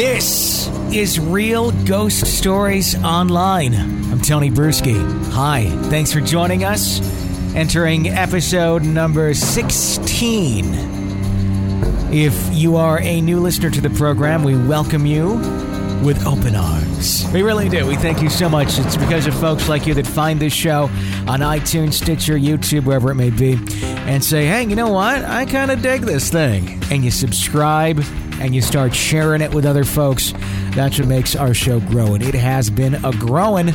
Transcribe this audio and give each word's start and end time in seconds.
This 0.00 0.66
is 0.94 1.20
Real 1.20 1.72
Ghost 1.84 2.24
Stories 2.24 2.94
Online. 3.04 3.74
I'm 3.74 4.18
Tony 4.22 4.50
Brueski. 4.50 4.96
Hi, 5.32 5.66
thanks 5.90 6.10
for 6.10 6.22
joining 6.22 6.64
us. 6.64 7.02
Entering 7.54 8.08
episode 8.08 8.82
number 8.82 9.34
16. 9.34 10.64
If 12.14 12.34
you 12.50 12.76
are 12.76 12.98
a 13.02 13.20
new 13.20 13.40
listener 13.40 13.68
to 13.68 13.80
the 13.82 13.90
program, 13.90 14.42
we 14.42 14.56
welcome 14.56 15.04
you 15.04 15.34
with 16.02 16.26
open 16.26 16.56
arms. 16.56 17.30
We 17.30 17.42
really 17.42 17.68
do. 17.68 17.86
We 17.86 17.96
thank 17.96 18.22
you 18.22 18.30
so 18.30 18.48
much. 18.48 18.78
It's 18.78 18.96
because 18.96 19.26
of 19.26 19.34
folks 19.34 19.68
like 19.68 19.86
you 19.86 19.92
that 19.92 20.06
find 20.06 20.40
this 20.40 20.54
show 20.54 20.84
on 21.28 21.40
iTunes, 21.40 21.92
Stitcher, 21.92 22.38
YouTube, 22.38 22.84
wherever 22.84 23.10
it 23.10 23.16
may 23.16 23.28
be, 23.28 23.58
and 23.82 24.24
say, 24.24 24.46
hey, 24.46 24.62
you 24.62 24.76
know 24.76 24.92
what? 24.92 25.26
I 25.26 25.44
kind 25.44 25.70
of 25.70 25.82
dig 25.82 26.00
this 26.00 26.30
thing. 26.30 26.82
And 26.90 27.04
you 27.04 27.10
subscribe 27.10 28.02
and 28.40 28.54
you 28.54 28.62
start 28.62 28.94
sharing 28.94 29.42
it 29.42 29.54
with 29.54 29.66
other 29.66 29.84
folks. 29.84 30.32
That's 30.70 30.98
what 30.98 31.08
makes 31.08 31.36
our 31.36 31.54
show 31.54 31.80
grow. 31.80 32.14
And 32.14 32.22
it 32.22 32.34
has 32.34 32.70
been 32.70 32.94
a 33.04 33.12
growing 33.12 33.68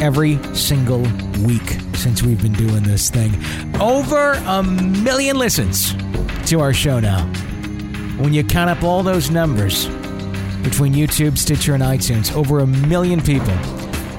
every 0.00 0.42
single 0.54 1.02
week 1.44 1.78
since 1.94 2.22
we've 2.22 2.42
been 2.42 2.54
doing 2.54 2.82
this 2.82 3.10
thing. 3.10 3.32
Over 3.80 4.32
a 4.32 4.62
million 4.62 5.38
listens 5.38 5.94
to 6.48 6.60
our 6.60 6.72
show 6.72 6.98
now. 6.98 7.22
When 8.18 8.32
you 8.32 8.42
count 8.44 8.70
up 8.70 8.82
all 8.82 9.02
those 9.02 9.30
numbers 9.30 9.86
between 10.62 10.94
YouTube, 10.94 11.38
Stitcher, 11.38 11.74
and 11.74 11.82
iTunes, 11.82 12.34
over 12.34 12.60
a 12.60 12.66
million 12.66 13.20
people 13.20 13.54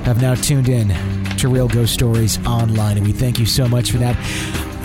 have 0.06 0.22
now 0.22 0.36
tuned 0.36 0.70
in 0.70 0.90
to 1.38 1.48
Real 1.48 1.68
Ghost 1.68 1.94
Stories 1.94 2.46
Online, 2.46 2.98
and 2.98 3.06
we 3.06 3.14
thank 3.14 3.40
you 3.40 3.46
so 3.46 3.68
much 3.68 3.92
for 3.92 3.98
that. 3.98 4.18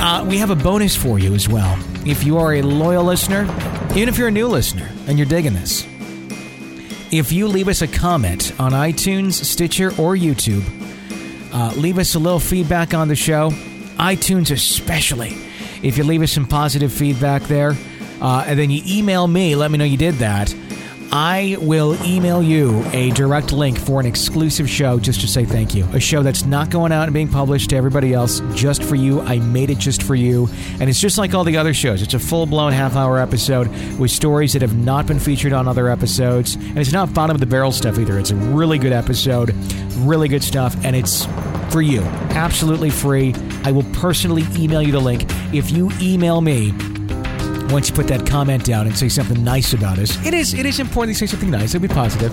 Uh, 0.01 0.25
we 0.25 0.39
have 0.39 0.51
a 0.51 0.57
bonus 0.57 0.97
for 0.97 1.19
you 1.19 1.34
as 1.34 1.48
well. 1.48 1.79
If 2.07 2.25
you 2.25 2.39
are 2.39 2.55
a 2.55 2.62
loyal 2.62 3.05
listener, 3.05 3.45
even 3.97 4.09
if 4.09 4.19
you're 4.19 4.28
a 4.28 4.33
new 4.33 4.47
listener 4.47 4.88
and 5.06 5.19
you're 5.19 5.27
digging 5.27 5.55
this, 5.55 5.87
if 7.10 7.33
you 7.33 7.48
leave 7.48 7.69
us 7.69 7.83
a 7.83 7.88
comment 7.88 8.52
on 8.61 8.72
iTunes, 8.72 9.33
Stitcher, 9.33 9.89
or 9.98 10.14
YouTube, 10.14 10.62
uh, 11.53 11.72
leave 11.75 11.98
us 11.98 12.14
a 12.14 12.19
little 12.19 12.39
feedback 12.39 12.92
on 12.92 13.08
the 13.08 13.17
show, 13.17 13.50
iTunes 13.98 14.50
especially. 14.50 15.36
If 15.83 15.97
you 15.97 16.05
leave 16.05 16.22
us 16.22 16.33
some 16.33 16.47
positive 16.47 16.92
feedback 16.92 17.42
there, 17.45 17.75
uh, 18.20 18.45
and 18.47 18.58
then 18.58 18.70
you 18.70 18.83
email 18.86 19.27
me, 19.27 19.56
let 19.56 19.70
me 19.70 19.78
know 19.78 19.84
you 19.84 19.97
did 19.97 20.17
that. 20.17 20.55
I 21.11 21.56
will 21.61 21.97
email 22.05 22.42
you 22.42 22.84
a 22.92 23.11
direct 23.12 23.53
link 23.53 23.78
for 23.78 23.98
an 23.98 24.05
exclusive 24.05 24.69
show 24.69 24.98
just 24.98 25.23
to 25.23 25.28
say 25.28 25.47
thank 25.47 25.75
you. 25.75 25.87
A 25.95 26.01
show 26.01 26.23
that's 26.23 26.45
not 26.45 26.69
going 26.69 26.92
out 26.92 27.05
and 27.05 27.14
being 27.14 27.28
published 27.28 27.70
to 27.70 27.77
everybody 27.77 28.12
else, 28.12 28.42
just 28.55 28.83
for 28.83 28.95
you. 28.95 29.20
I 29.23 29.39
made 29.39 29.70
it 29.70 29.79
just 29.79 30.03
for 30.03 30.14
you. 30.14 30.48
And 30.81 30.91
it's 30.91 31.01
just 31.01 31.17
like 31.17 31.33
all 31.33 31.45
the 31.45 31.56
other 31.56 31.73
shows. 31.73 32.03
It's 32.03 32.12
a 32.12 32.19
full 32.19 32.45
blown 32.45 32.73
half 32.73 32.95
hour 32.95 33.19
episode 33.19 33.69
with 33.98 34.11
stories 34.11 34.53
that 34.53 34.62
have 34.62 34.77
not 34.77 35.06
been 35.06 35.19
featured 35.19 35.55
on 35.55 35.67
other 35.67 35.89
episodes. 35.89 36.56
And 36.56 36.79
it's 36.79 36.92
not 36.92 37.14
bottom 37.14 37.34
of 37.34 37.41
the 37.41 37.47
barrel 37.47 37.73
stuff 37.73 37.98
either. 37.98 38.19
It's 38.19 38.31
a 38.31 38.36
really 38.36 38.79
good 38.79 38.92
episode, 38.92 39.55
really 39.98 40.29
good 40.29 40.42
stuff, 40.42 40.77
and 40.84 40.95
it's 40.95 41.27
for 41.73 41.81
you. 41.81 42.03
Absolutely 42.03 42.91
free. 42.91 43.34
I 43.64 43.73
will 43.73 43.84
personally 43.95 44.45
email 44.56 44.83
you 44.83 44.92
the 44.92 45.01
link. 45.01 45.25
If 45.55 45.70
you 45.70 45.91
email 46.01 46.42
me, 46.42 46.73
once 47.70 47.88
you 47.88 47.94
put 47.94 48.08
that 48.08 48.27
comment 48.27 48.64
down 48.64 48.86
and 48.86 48.97
say 48.97 49.08
something 49.08 49.42
nice 49.42 49.72
about 49.72 49.98
us. 49.98 50.24
It 50.27 50.34
is 50.34 50.55
it 50.55 50.66
is 50.66 50.80
important 50.80 51.16
to 51.16 51.27
say 51.27 51.30
something 51.30 51.50
nice. 51.50 51.74
It'll 51.74 51.86
be 51.86 51.92
positive. 51.92 52.33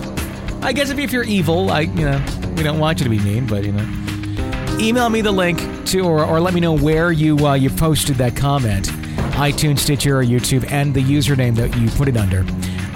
I 0.62 0.72
guess 0.72 0.90
if, 0.90 1.12
you're 1.12 1.22
evil, 1.22 1.70
I 1.70 1.80
you 1.80 2.04
know 2.04 2.24
we 2.56 2.62
don't 2.62 2.78
want 2.78 3.00
you 3.00 3.04
to 3.04 3.10
be 3.10 3.18
mean, 3.18 3.46
but 3.46 3.64
you 3.64 3.72
know, 3.72 4.78
email 4.78 5.08
me 5.10 5.20
the 5.20 5.32
link 5.32 5.60
to 5.88 6.00
or, 6.00 6.24
or 6.24 6.40
let 6.40 6.54
me 6.54 6.60
know 6.60 6.76
where 6.76 7.12
you 7.12 7.46
uh, 7.46 7.54
you 7.54 7.70
posted 7.70 8.16
that 8.16 8.36
comment, 8.36 8.88
iTunes, 9.36 9.80
Stitcher, 9.80 10.18
or 10.18 10.24
YouTube, 10.24 10.70
and 10.70 10.94
the 10.94 11.02
username 11.02 11.54
that 11.56 11.76
you 11.76 11.88
put 11.90 12.08
it 12.08 12.16
under. 12.16 12.40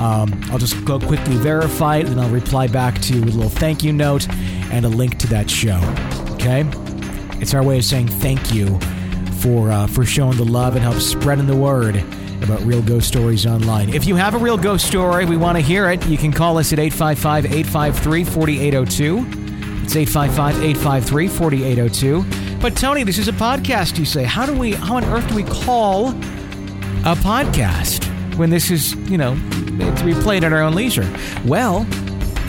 Um, 0.03 0.41
I'll 0.51 0.59
just 0.59 0.83
go 0.85 0.99
quickly 0.99 1.37
verify 1.37 1.99
it, 1.99 2.07
and 2.07 2.21
I'll 2.21 2.31
reply 2.31 2.67
back 2.67 2.99
to 3.03 3.15
you 3.15 3.21
with 3.21 3.35
a 3.35 3.37
little 3.37 3.51
thank 3.51 3.85
you 3.85 3.93
note 3.93 4.29
and 4.73 4.87
a 4.87 4.89
link 4.89 5.19
to 5.19 5.27
that 5.29 5.51
show. 5.51 5.79
Okay, 6.35 6.65
it's 7.41 7.53
our 7.55 7.63
way 7.63 7.79
of 7.79 7.85
saying 7.85 8.09
thank 8.09 8.55
you 8.55 8.81
for 9.41 9.71
uh, 9.71 9.87
for 9.87 10.05
showing 10.05 10.39
the 10.39 10.45
love 10.45 10.75
and 10.75 10.83
help 10.83 10.97
spreading 10.97 11.47
the 11.47 11.57
word 11.57 12.03
about 12.43 12.61
real 12.63 12.83
ghost 12.83 13.09
stories 13.09 13.47
online. 13.47 13.93
If 13.95 14.07
you 14.07 14.17
have 14.17 14.35
a 14.35 14.39
real 14.39 14.57
ghost 14.57 14.87
story, 14.87 15.25
we 15.25 15.37
want 15.37 15.57
to 15.57 15.63
hear 15.63 15.91
it. 15.91 16.05
You 16.07 16.19
can 16.19 16.33
call 16.33 16.59
us 16.59 16.73
at 16.73 16.79
855 16.79 17.47
853 17.47 18.25
4802. 18.25 19.19
It's 19.85 19.97
855 19.97 20.63
853 20.63 21.29
4802. 21.29 22.59
But 22.61 22.77
Tony, 22.77 23.05
this 23.05 23.19
is 23.19 23.29
a 23.29 23.33
podcast, 23.33 23.99
you 23.99 24.05
say. 24.05 24.25
How 24.25 24.47
do 24.47 24.57
we, 24.57 24.73
how 24.73 24.97
on 24.97 25.05
earth 25.05 25.29
do 25.29 25.35
we 25.35 25.45
call 25.45 26.09
a 26.11 27.17
podcast 27.17 28.05
when 28.37 28.51
this 28.51 28.71
is, 28.71 28.95
you 29.11 29.19
know, 29.19 29.35
to 29.35 30.05
be 30.05 30.15
played 30.15 30.45
at 30.45 30.53
our 30.53 30.63
own 30.63 30.75
leisure? 30.75 31.11
Well, 31.45 31.87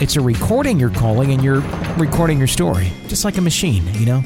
it's 0.02 0.16
a 0.16 0.20
recording 0.20 0.78
you're 0.78 0.90
calling 0.90 1.32
and 1.32 1.42
you're 1.42 1.60
recording 1.96 2.38
your 2.38 2.48
story, 2.48 2.92
just 3.06 3.24
like 3.24 3.38
a 3.38 3.40
machine, 3.40 3.86
you 3.94 4.06
know? 4.06 4.22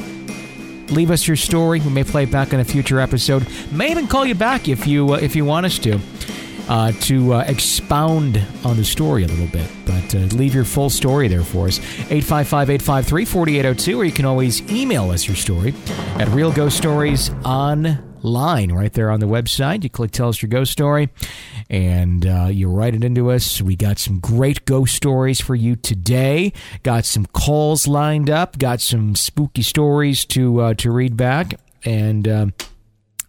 Leave 0.89 1.11
us 1.11 1.27
your 1.27 1.37
story. 1.37 1.81
We 1.81 1.91
may 1.91 2.05
play 2.05 2.25
it 2.25 2.31
back 2.31 2.53
in 2.53 2.61
a 2.61 2.65
future 2.65 3.01
episode. 3.01 3.47
May 3.73 3.91
even 3.91 4.07
call 4.07 4.25
you 4.25 4.35
back 4.35 4.69
if 4.69 4.87
you 4.87 5.15
uh, 5.15 5.19
if 5.19 5.35
you 5.35 5.45
want 5.45 5.67
us 5.67 5.79
to 5.81 5.99
uh, 6.69 6.93
to 6.93 7.35
uh, 7.35 7.45
expound 7.47 8.41
on 8.65 8.77
the 8.77 8.85
story 8.85 9.25
a 9.25 9.29
little 9.29 9.49
bit. 9.49 9.69
But 9.85 10.15
uh, 10.15 10.19
leave 10.37 10.55
your 10.55 10.65
full 10.65 10.91
story 10.91 11.29
there 11.29 11.43
for 11.43 11.69
us. 11.69 11.79
855-853-4802 11.79 13.97
or 13.97 14.05
you 14.05 14.13
can 14.13 14.25
always 14.25 14.63
email 14.71 15.11
us 15.11 15.27
your 15.27 15.37
story 15.37 15.75
at 16.19 16.29
Real 16.29 16.53
Ghost 16.53 16.77
Online 18.27 18.73
right 18.73 18.93
there 18.93 19.13
on 19.13 19.21
the 19.21 19.27
website. 19.27 19.85
You 19.85 19.91
click 19.91 20.11
Tell 20.11 20.31
Us 20.31 20.43
Your 20.43 20.49
Ghost 20.49 20.73
Story 20.73 21.09
and 21.71 22.27
uh, 22.27 22.49
you 22.51 22.69
write 22.69 22.97
it 22.97 23.05
into 23.05 23.31
us. 23.31 23.63
We 23.63 23.77
got 23.77 24.01
some 24.01 24.19
great 24.19 24.65
ghost 24.65 24.97
stories 24.97 25.41
for 25.41 25.55
you 25.55 25.77
today. 25.77 26.53
Got 26.83 27.05
some 27.05 27.27
calls 27.27 27.87
lined 27.87 28.29
up. 28.29 28.59
Got 28.59 28.81
some 28.81 29.15
spooky 29.15 29.63
stories 29.63 30.25
to 30.27 30.61
uh, 30.61 30.75
to 30.75 30.91
read 30.91 31.17
back, 31.17 31.61
and 31.85 32.27
uh, 32.27 32.47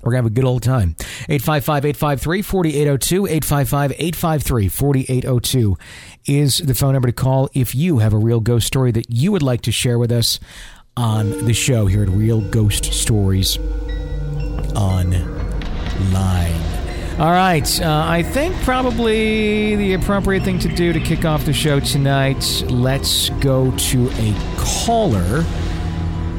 we're 0.01 0.13
gonna 0.13 0.23
have 0.23 0.25
a 0.25 0.31
good 0.31 0.45
old 0.45 0.63
time. 0.63 0.95
855-853-4802, 1.29 3.41
855-853-4802 3.41 5.79
is 6.25 6.57
the 6.57 6.73
phone 6.73 6.93
number 6.93 7.07
to 7.07 7.13
call 7.13 7.49
if 7.53 7.75
you 7.75 7.99
have 7.99 8.13
a 8.13 8.17
real 8.17 8.39
ghost 8.39 8.65
story 8.67 8.91
that 8.91 9.09
you 9.09 9.31
would 9.31 9.43
like 9.43 9.61
to 9.61 9.71
share 9.71 9.99
with 9.99 10.11
us 10.11 10.39
on 10.95 11.45
the 11.45 11.53
show 11.53 11.85
here 11.85 12.03
at 12.03 12.09
Real 12.09 12.41
Ghost 12.41 12.85
Stories 12.85 13.59
Online. 14.77 16.53
All 17.19 17.31
right. 17.31 17.81
Uh, 17.81 18.05
I 18.07 18.21
think 18.21 18.55
probably 18.57 19.75
the 19.75 19.93
appropriate 19.93 20.43
thing 20.43 20.59
to 20.59 20.67
do 20.67 20.93
to 20.93 20.99
kick 20.99 21.25
off 21.25 21.45
the 21.45 21.53
show 21.53 21.79
tonight, 21.79 22.63
let's 22.69 23.29
go 23.41 23.71
to 23.75 24.09
a 24.11 24.35
caller. 24.57 25.43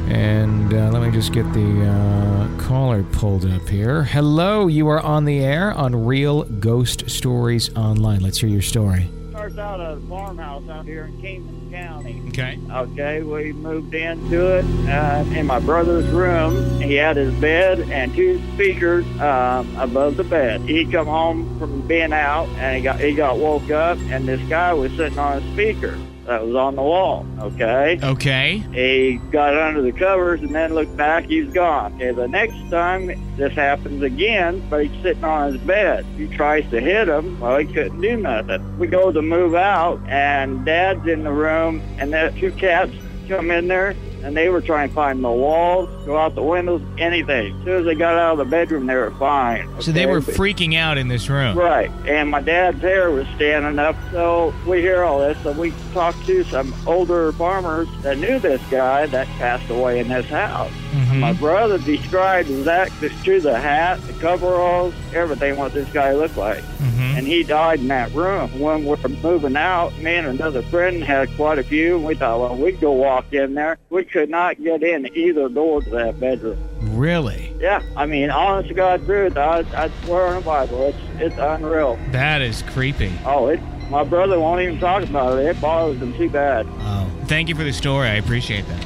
And 0.07 0.73
uh, 0.73 0.89
let 0.89 1.01
me 1.01 1.11
just 1.11 1.33
get 1.33 1.51
the 1.53 1.85
uh, 1.85 2.57
caller 2.57 3.03
pulled 3.03 3.45
up 3.45 3.67
here. 3.67 4.05
Hello, 4.05 4.67
you 4.67 4.87
are 4.87 5.01
on 5.01 5.25
the 5.25 5.39
air 5.39 5.73
on 5.73 6.05
Real 6.05 6.43
Ghost 6.43 7.09
Stories 7.09 7.69
Online. 7.75 8.21
Let's 8.21 8.39
hear 8.39 8.49
your 8.49 8.61
story. 8.61 9.09
Out 9.57 9.81
at 9.81 9.97
a 9.97 9.99
farmhouse 10.01 10.69
out 10.69 10.85
here 10.85 11.05
in 11.05 11.19
Kingman 11.21 11.71
County. 11.71 12.21
Okay. 12.27 12.59
Okay, 12.71 13.21
we 13.23 13.51
moved 13.51 13.93
into 13.93 14.57
it 14.57 14.65
uh, 14.87 15.25
in 15.35 15.47
my 15.47 15.59
brother's 15.59 16.07
room. 16.09 16.79
He 16.79 16.95
had 16.95 17.17
his 17.17 17.33
bed 17.41 17.79
and 17.89 18.13
two 18.15 18.41
speakers 18.53 19.05
um, 19.19 19.75
above 19.75 20.17
the 20.17 20.23
bed. 20.23 20.61
He 20.61 20.85
come 20.85 21.07
home 21.07 21.59
from 21.59 21.81
being 21.87 22.13
out 22.13 22.47
and 22.57 22.77
he 22.77 22.83
got 22.83 22.99
he 22.99 23.13
got 23.13 23.37
woke 23.37 23.69
up 23.71 23.97
and 24.09 24.27
this 24.27 24.41
guy 24.49 24.73
was 24.73 24.91
sitting 24.93 25.19
on 25.19 25.39
a 25.39 25.53
speaker 25.53 25.97
that 26.29 26.45
was 26.45 26.55
on 26.55 26.75
the 26.75 26.81
wall. 26.81 27.25
Okay. 27.39 27.99
Okay. 28.01 28.57
He 28.71 29.15
got 29.31 29.57
under 29.57 29.81
the 29.81 29.91
covers 29.91 30.41
and 30.41 30.53
then 30.53 30.75
looked 30.75 30.95
back. 30.95 31.25
He's 31.25 31.51
gone. 31.51 31.95
Okay, 31.95 32.11
the 32.11 32.27
next 32.27 32.69
time 32.69 33.07
this 33.35 33.53
happens 33.53 34.03
again, 34.03 34.63
but 34.69 34.85
he's 34.85 35.03
sitting 35.03 35.23
on 35.23 35.53
his 35.53 35.61
bed. 35.63 36.05
He 36.17 36.27
tries 36.27 36.69
to 36.69 36.79
hit 36.79 37.07
him. 37.07 37.39
Well, 37.39 37.57
he 37.57 37.65
couldn't 37.65 37.99
do 37.99 38.15
nothing. 38.15 38.77
We 38.77 38.85
go 38.85 39.11
to 39.11 39.21
move 39.23 39.55
out, 39.55 39.99
and 40.07 40.63
Dad's 40.65 41.07
in 41.07 41.23
the 41.23 41.31
room, 41.31 41.81
and 41.97 42.13
the 42.13 42.31
two 42.39 42.51
cats 42.51 42.91
come 43.27 43.49
in 43.49 43.67
there, 43.67 43.95
and 44.23 44.35
they 44.35 44.49
were 44.49 44.61
trying 44.61 44.89
to 44.89 44.95
find 44.95 45.23
the 45.23 45.29
walls, 45.31 45.89
go 46.05 46.17
out 46.17 46.35
the 46.35 46.43
windows, 46.43 46.81
anything. 46.97 47.55
As 47.59 47.65
soon 47.65 47.79
as 47.79 47.85
they 47.85 47.95
got 47.95 48.15
out 48.15 48.33
of 48.33 48.37
the 48.39 48.45
bedroom, 48.45 48.85
they 48.85 48.95
were 48.95 49.11
fine. 49.11 49.69
So 49.81 49.91
they 49.91 50.05
were 50.05 50.21
freaking 50.21 50.75
out 50.75 50.97
in 50.97 51.07
this 51.07 51.29
room. 51.29 51.57
Right, 51.57 51.91
and 52.05 52.29
my 52.29 52.41
dad's 52.41 52.81
hair 52.81 53.11
was 53.11 53.27
standing 53.35 53.79
up, 53.79 53.95
so 54.11 54.53
we 54.67 54.81
hear 54.81 55.03
all 55.03 55.19
this. 55.19 55.43
and 55.45 55.57
we 55.57 55.73
talked 55.93 56.25
to 56.25 56.43
some 56.45 56.73
older 56.85 57.31
farmers 57.33 57.87
that 58.01 58.17
knew 58.17 58.39
this 58.39 58.61
guy 58.69 59.05
that 59.07 59.27
passed 59.37 59.69
away 59.69 59.99
in 59.99 60.07
this 60.07 60.25
house. 60.27 60.71
Mhm. 60.93 61.19
My 61.19 61.33
brother 61.33 61.77
described 61.77 62.49
exactly 62.49 63.09
to 63.23 63.41
the 63.41 63.59
hat, 63.59 63.99
the 64.07 64.13
coveralls, 64.13 64.93
everything 65.13 65.57
what 65.57 65.73
this 65.73 65.87
guy 65.89 66.13
looked 66.13 66.37
like. 66.37 66.63
Mhm. 66.81 67.17
And 67.17 67.27
he 67.27 67.43
died 67.43 67.79
in 67.79 67.87
that 67.89 68.13
room. 68.13 68.49
When 68.59 68.83
we 68.83 68.89
were 68.89 68.97
moving 69.23 69.55
out, 69.55 69.97
me 69.99 70.15
and 70.15 70.27
another 70.27 70.61
friend 70.63 71.03
had 71.03 71.29
quite 71.35 71.59
a 71.59 71.63
few. 71.63 71.95
And 71.97 72.05
we 72.05 72.15
thought, 72.15 72.39
well, 72.39 72.55
we'd 72.55 72.79
go 72.79 72.91
walk 72.91 73.25
in 73.33 73.53
there. 73.55 73.77
We 73.89 74.03
could 74.03 74.29
not 74.29 74.61
get 74.63 74.83
in 74.83 75.09
either 75.15 75.47
door 75.49 75.81
to 75.81 75.89
that 75.91 76.19
bedroom. 76.19 76.57
Really? 76.81 77.53
Yeah, 77.59 77.81
I 77.95 78.05
mean, 78.05 78.29
honest 78.29 78.69
to 78.69 78.73
God 78.73 79.05
truth, 79.05 79.37
I, 79.37 79.63
I 79.75 79.89
swear 80.05 80.27
on 80.27 80.35
the 80.35 80.41
Bible, 80.41 80.87
it's 80.87 80.97
it's 81.21 81.35
unreal. 81.37 81.99
That 82.11 82.41
is 82.41 82.61
creepy. 82.63 83.11
Oh, 83.25 83.47
it 83.47 83.59
My 83.89 84.03
brother 84.03 84.39
won't 84.39 84.61
even 84.61 84.79
talk 84.79 85.03
about 85.03 85.39
it. 85.39 85.45
It 85.47 85.59
bothers 85.61 85.97
him 85.99 86.13
too 86.13 86.29
bad. 86.29 86.67
Oh, 86.81 87.07
thank 87.25 87.49
you 87.49 87.55
for 87.55 87.63
the 87.63 87.73
story. 87.73 88.07
I 88.07 88.15
appreciate 88.15 88.65
that. 88.67 88.85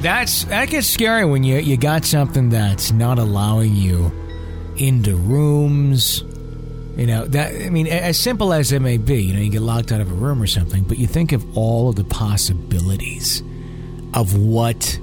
That's 0.00 0.44
that 0.44 0.68
gets 0.68 0.86
scary 0.86 1.24
when 1.24 1.42
you 1.42 1.56
you 1.56 1.76
got 1.76 2.04
something 2.04 2.50
that's 2.50 2.92
not 2.92 3.18
allowing 3.18 3.74
you 3.74 4.12
into 4.76 5.16
rooms. 5.16 6.22
You 6.96 7.06
know 7.06 7.26
that 7.26 7.52
I 7.52 7.68
mean, 7.70 7.88
as 7.88 8.16
simple 8.16 8.52
as 8.52 8.70
it 8.70 8.80
may 8.80 8.96
be, 8.96 9.22
you 9.22 9.34
know, 9.34 9.40
you 9.40 9.50
get 9.50 9.62
locked 9.62 9.90
out 9.90 10.00
of 10.00 10.10
a 10.10 10.14
room 10.14 10.40
or 10.40 10.46
something, 10.46 10.84
but 10.84 10.98
you 10.98 11.08
think 11.08 11.32
of 11.32 11.58
all 11.58 11.88
of 11.88 11.96
the 11.96 12.04
possibilities 12.04 13.42
of 14.14 14.38
what 14.38 15.00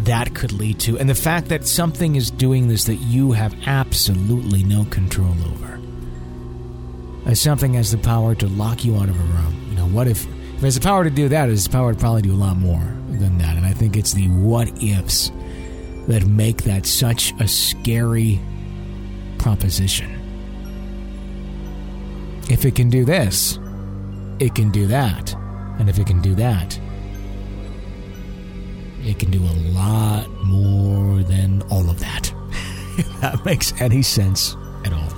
that 0.00 0.34
could 0.34 0.50
lead 0.50 0.80
to, 0.80 0.98
and 0.98 1.08
the 1.08 1.14
fact 1.14 1.48
that 1.48 1.64
something 1.64 2.16
is 2.16 2.32
doing 2.32 2.66
this 2.66 2.84
that 2.84 2.96
you 2.96 3.32
have 3.32 3.54
absolutely 3.66 4.64
no 4.64 4.84
control 4.86 5.36
over. 5.46 5.80
As 7.24 7.40
something 7.40 7.74
has 7.74 7.92
the 7.92 7.98
power 7.98 8.34
to 8.34 8.48
lock 8.48 8.84
you 8.84 8.96
out 8.96 9.08
of 9.08 9.18
a 9.18 9.22
room. 9.22 9.66
You 9.70 9.76
know, 9.76 9.86
what 9.86 10.08
if 10.08 10.26
if 10.26 10.58
it 10.58 10.62
has 10.62 10.74
the 10.74 10.80
power 10.80 11.04
to 11.04 11.10
do 11.10 11.28
that, 11.28 11.48
it 11.48 11.52
has 11.52 11.64
the 11.64 11.70
power 11.70 11.94
to 11.94 11.98
probably 11.98 12.22
do 12.22 12.32
a 12.32 12.34
lot 12.34 12.56
more 12.56 12.96
than 13.18 13.38
that. 13.38 13.56
And 13.56 13.64
I 13.66 13.72
think 13.72 13.96
it's 13.96 14.12
the 14.12 14.28
what 14.28 14.82
ifs 14.82 15.30
that 16.08 16.26
make 16.26 16.64
that 16.64 16.86
such 16.86 17.32
a 17.40 17.48
scary 17.48 18.40
proposition. 19.38 20.10
If 22.50 22.64
it 22.64 22.74
can 22.74 22.90
do 22.90 23.04
this, 23.04 23.58
it 24.38 24.54
can 24.54 24.70
do 24.70 24.86
that. 24.88 25.34
And 25.78 25.88
if 25.88 25.98
it 25.98 26.06
can 26.06 26.20
do 26.20 26.34
that, 26.34 26.78
it 29.02 29.18
can 29.18 29.30
do 29.30 29.42
a 29.42 29.56
lot 29.72 30.28
more 30.44 31.22
than 31.22 31.62
all 31.70 31.88
of 31.90 32.00
that. 32.00 32.32
if 32.98 33.20
that 33.20 33.44
makes 33.44 33.72
any 33.80 34.02
sense 34.02 34.56
at 34.84 34.92
all. 34.92 35.08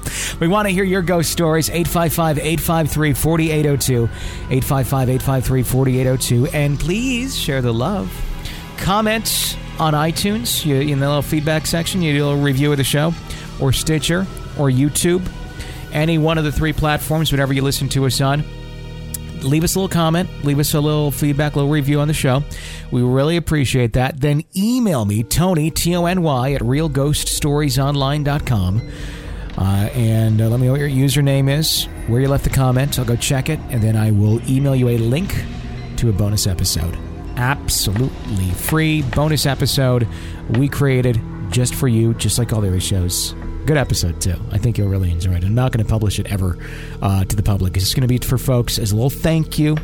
We 0.41 0.49
want 0.49 0.69
to 0.69 0.73
hear 0.73 0.85
your 0.85 1.03
ghost 1.03 1.31
stories. 1.31 1.69
855 1.69 2.39
853 2.39 3.15
4802. 3.15 4.05
855 4.05 5.09
853 5.09 5.63
4802. 5.63 6.57
And 6.57 6.79
please 6.79 7.37
share 7.37 7.63
the 7.63 7.73
love. 7.73 8.13
Comment 8.79 9.59
on 9.79 9.95
iTunes 9.95 10.65
you, 10.65 10.77
in 10.77 11.01
the 11.01 11.07
little 11.07 11.23
feedback 11.23 11.67
section. 11.67 12.03
You 12.03 12.15
do 12.15 12.25
a 12.25 12.27
little 12.27 12.43
review 12.43 12.73
of 12.73 12.79
the 12.79 12.85
show, 12.85 13.13
or 13.61 13.73
Stitcher, 13.73 14.21
or 14.59 14.71
YouTube. 14.71 15.27
Any 15.93 16.19
one 16.19 16.39
of 16.39 16.45
the 16.45 16.53
three 16.53 16.73
platforms, 16.73 17.33
whatever 17.33 17.53
you 17.53 17.63
listen 17.63 17.89
to 17.91 18.07
us 18.07 18.21
on 18.21 18.45
leave 19.43 19.65
us 19.65 19.75
a 19.75 19.79
little 19.79 19.89
comment, 19.89 20.29
leave 20.45 20.59
us 20.59 20.75
a 20.75 20.81
little 20.81 21.11
feedback, 21.11 21.55
a 21.55 21.57
little 21.57 21.71
review 21.71 22.01
on 22.01 22.09
the 22.09 22.15
show. 22.15 22.43
We 22.91 23.03
really 23.03 23.37
appreciate 23.37 23.93
that. 23.95 24.21
Then 24.21 24.43
email 24.57 25.05
me, 25.05 25.23
Tony, 25.23 25.71
T 25.71 25.95
O 25.97 26.07
N 26.07 26.23
Y, 26.23 26.55
at 26.55 26.63
realghoststoriesonline.com. 26.63 28.83
Uh, 29.58 29.88
and 29.94 30.41
uh, 30.41 30.49
let 30.49 30.61
me 30.61 30.67
know 30.67 30.73
what 30.73 30.81
your 30.81 30.88
username 30.88 31.50
is, 31.50 31.85
where 32.08 32.20
you 32.20 32.29
left 32.29 32.44
the 32.44 32.50
comment. 32.50 32.99
I'll 32.99 33.05
go 33.05 33.17
check 33.17 33.49
it, 33.49 33.58
and 33.70 33.82
then 33.82 33.97
I 33.97 34.11
will 34.11 34.41
email 34.50 34.76
you 34.76 34.88
a 34.91 34.99
link 34.99 35.44
to 35.97 36.11
a 36.11 36.12
bonus 36.12 36.47
episode. 36.47 36.97
Absolutely 37.37 38.50
free 38.50 39.03
bonus 39.03 39.47
episode 39.47 40.06
we 40.50 40.69
created 40.69 41.20
just 41.50 41.75
for 41.75 41.88
you, 41.88 42.14
just 42.14 42.38
like 42.38 42.53
all 42.53 42.61
the 42.61 42.69
other 42.69 42.81
shows. 42.81 43.35
Good 43.64 43.76
episode, 43.76 44.20
too. 44.20 44.37
I 44.53 44.58
think 44.58 44.79
you'll 44.79 44.88
really 44.88 45.11
enjoy 45.11 45.32
it. 45.32 45.44
I'm 45.44 45.55
not 45.55 45.73
going 45.73 45.85
to 45.85 45.91
publish 45.91 46.19
it 46.19 46.26
ever 46.31 46.58
uh, 47.03 47.25
to 47.25 47.35
the 47.35 47.43
public. 47.43 47.76
It's 47.76 47.94
going 47.94 48.03
to 48.03 48.08
be 48.08 48.19
for 48.19 48.38
folks 48.38 48.79
as 48.79 48.93
a 48.93 48.94
little 48.94 49.11
thank 49.11 49.58
you. 49.58 49.76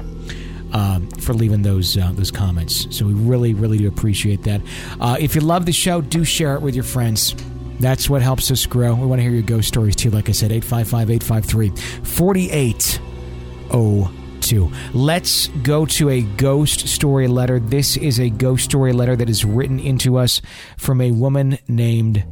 Um, 0.75 1.11
for 1.11 1.35
leaving 1.35 1.61
those 1.61 1.99
uh, 1.99 2.13
those 2.15 2.31
comments, 2.31 2.87
so 2.97 3.05
we 3.05 3.13
really 3.13 3.53
really 3.53 3.77
do 3.77 3.89
appreciate 3.89 4.45
that. 4.45 4.63
Uh, 4.99 5.19
if 5.21 5.35
you 5.35 5.43
love 5.43 5.67
the 5.67 5.73
show, 5.73 6.01
do 6.01 6.25
share 6.25 6.55
it 6.55 6.63
with 6.63 6.75
your 6.75 6.83
friends. 6.83 7.35
That's 7.81 8.09
what 8.09 8.23
helps 8.23 8.51
us 8.51 8.65
grow. 8.67 8.95
We 8.95 9.07
want 9.07 9.19
to 9.19 9.23
hear 9.23 9.33
your 9.33 9.43
ghost 9.43 9.69
stories 9.69 9.97
too. 9.97 10.11
Like 10.11 10.29
I 10.29 10.33
said, 10.33 10.53
855 10.53 11.11
853 11.11 11.71
4802. 12.05 14.73
Let's 14.95 15.49
go 15.49 15.85
to 15.87 16.11
a 16.11 16.23
ghost 16.23 16.87
story 16.89 17.27
letter. 17.29 17.59
This 17.59 17.97
is 17.97 18.21
a 18.21 18.31
ghost 18.31 18.65
story 18.65 18.93
letter 18.93 19.17
that 19.17 19.29
is 19.29 19.45
written 19.45 19.81
into 19.81 20.19
us 20.19 20.41
from 20.77 21.01
a 21.01 21.11
woman 21.11 21.59
named 21.69 22.25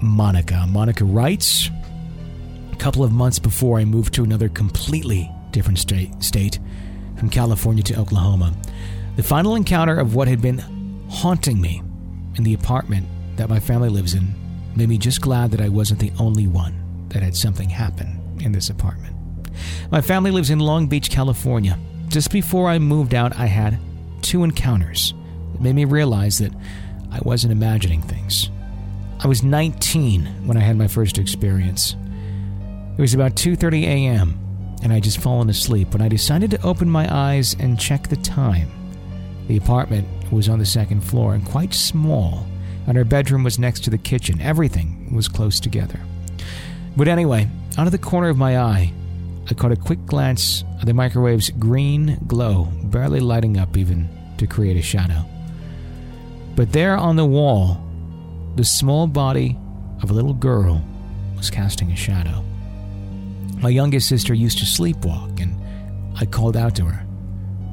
Monica. 0.00 0.64
Monica 0.68 1.04
writes 1.04 1.68
A 2.72 2.76
couple 2.76 3.04
of 3.04 3.12
months 3.12 3.38
before 3.38 3.78
I 3.78 3.84
moved 3.84 4.14
to 4.14 4.24
another 4.24 4.48
completely 4.48 5.30
different 5.50 5.78
state, 5.78 6.22
state 6.22 6.58
from 7.18 7.28
California 7.30 7.82
to 7.82 7.98
Oklahoma, 7.98 8.54
the 9.16 9.22
final 9.22 9.56
encounter 9.56 9.98
of 9.98 10.14
what 10.14 10.28
had 10.28 10.42
been 10.42 10.58
haunting 11.08 11.60
me 11.60 11.82
in 12.36 12.44
the 12.44 12.54
apartment 12.54 13.06
that 13.36 13.48
my 13.48 13.58
family 13.58 13.88
lives 13.88 14.14
in 14.14 14.34
made 14.76 14.88
me 14.88 14.98
just 14.98 15.20
glad 15.20 15.50
that 15.50 15.60
I 15.60 15.68
wasn't 15.68 16.00
the 16.00 16.12
only 16.18 16.46
one 16.46 17.06
that 17.08 17.22
had 17.22 17.36
something 17.36 17.68
happen 17.68 18.20
in 18.40 18.52
this 18.52 18.70
apartment. 18.70 19.16
My 19.90 20.00
family 20.00 20.30
lives 20.30 20.50
in 20.50 20.58
Long 20.58 20.86
Beach, 20.86 21.10
California. 21.10 21.78
Just 22.08 22.30
before 22.30 22.68
I 22.68 22.78
moved 22.78 23.14
out, 23.14 23.36
I 23.38 23.46
had 23.46 23.78
two 24.22 24.44
encounters 24.44 25.14
that 25.52 25.60
made 25.60 25.74
me 25.74 25.84
realize 25.84 26.38
that 26.38 26.52
I 27.10 27.20
wasn't 27.22 27.52
imagining 27.52 28.02
things. 28.02 28.50
I 29.20 29.28
was 29.28 29.42
19 29.42 30.46
when 30.46 30.56
I 30.56 30.60
had 30.60 30.76
my 30.76 30.88
first 30.88 31.18
experience. 31.18 31.96
It 32.98 33.00
was 33.00 33.14
about 33.14 33.34
2:30 33.34 33.84
a.m. 33.84 34.38
and 34.82 34.92
I'd 34.92 35.04
just 35.04 35.18
fallen 35.18 35.48
asleep 35.48 35.92
when 35.92 36.02
I 36.02 36.08
decided 36.08 36.50
to 36.50 36.62
open 36.62 36.88
my 36.88 37.06
eyes 37.12 37.56
and 37.58 37.80
check 37.80 38.08
the 38.08 38.16
time. 38.16 38.68
The 39.48 39.56
apartment 39.56 40.06
was 40.32 40.48
on 40.48 40.58
the 40.58 40.66
second 40.66 41.02
floor 41.02 41.34
and 41.34 41.44
quite 41.44 41.72
small, 41.72 42.46
and 42.86 42.96
her 42.96 43.04
bedroom 43.04 43.44
was 43.44 43.58
next 43.58 43.84
to 43.84 43.90
the 43.90 43.98
kitchen. 43.98 44.40
Everything 44.40 45.14
was 45.14 45.28
close 45.28 45.60
together. 45.60 46.00
But 46.96 47.08
anyway, 47.08 47.48
out 47.76 47.86
of 47.86 47.92
the 47.92 47.98
corner 47.98 48.28
of 48.28 48.38
my 48.38 48.58
eye, 48.58 48.92
I 49.50 49.54
caught 49.54 49.72
a 49.72 49.76
quick 49.76 50.04
glance 50.06 50.64
at 50.80 50.86
the 50.86 50.92
microwave's 50.92 51.50
green 51.50 52.18
glow, 52.26 52.68
barely 52.84 53.20
lighting 53.20 53.58
up 53.58 53.76
even 53.76 54.08
to 54.38 54.46
create 54.46 54.76
a 54.76 54.82
shadow. 54.82 55.24
But 56.54 56.72
there 56.72 56.96
on 56.96 57.16
the 57.16 57.26
wall, 57.26 57.82
the 58.56 58.64
small 58.64 59.06
body 59.06 59.56
of 60.02 60.10
a 60.10 60.14
little 60.14 60.34
girl 60.34 60.82
was 61.36 61.50
casting 61.50 61.92
a 61.92 61.96
shadow. 61.96 62.42
My 63.60 63.68
youngest 63.68 64.08
sister 64.08 64.34
used 64.34 64.58
to 64.58 64.64
sleepwalk, 64.64 65.40
and 65.40 65.54
I 66.18 66.26
called 66.26 66.56
out 66.56 66.74
to 66.76 66.84
her. 66.86 67.06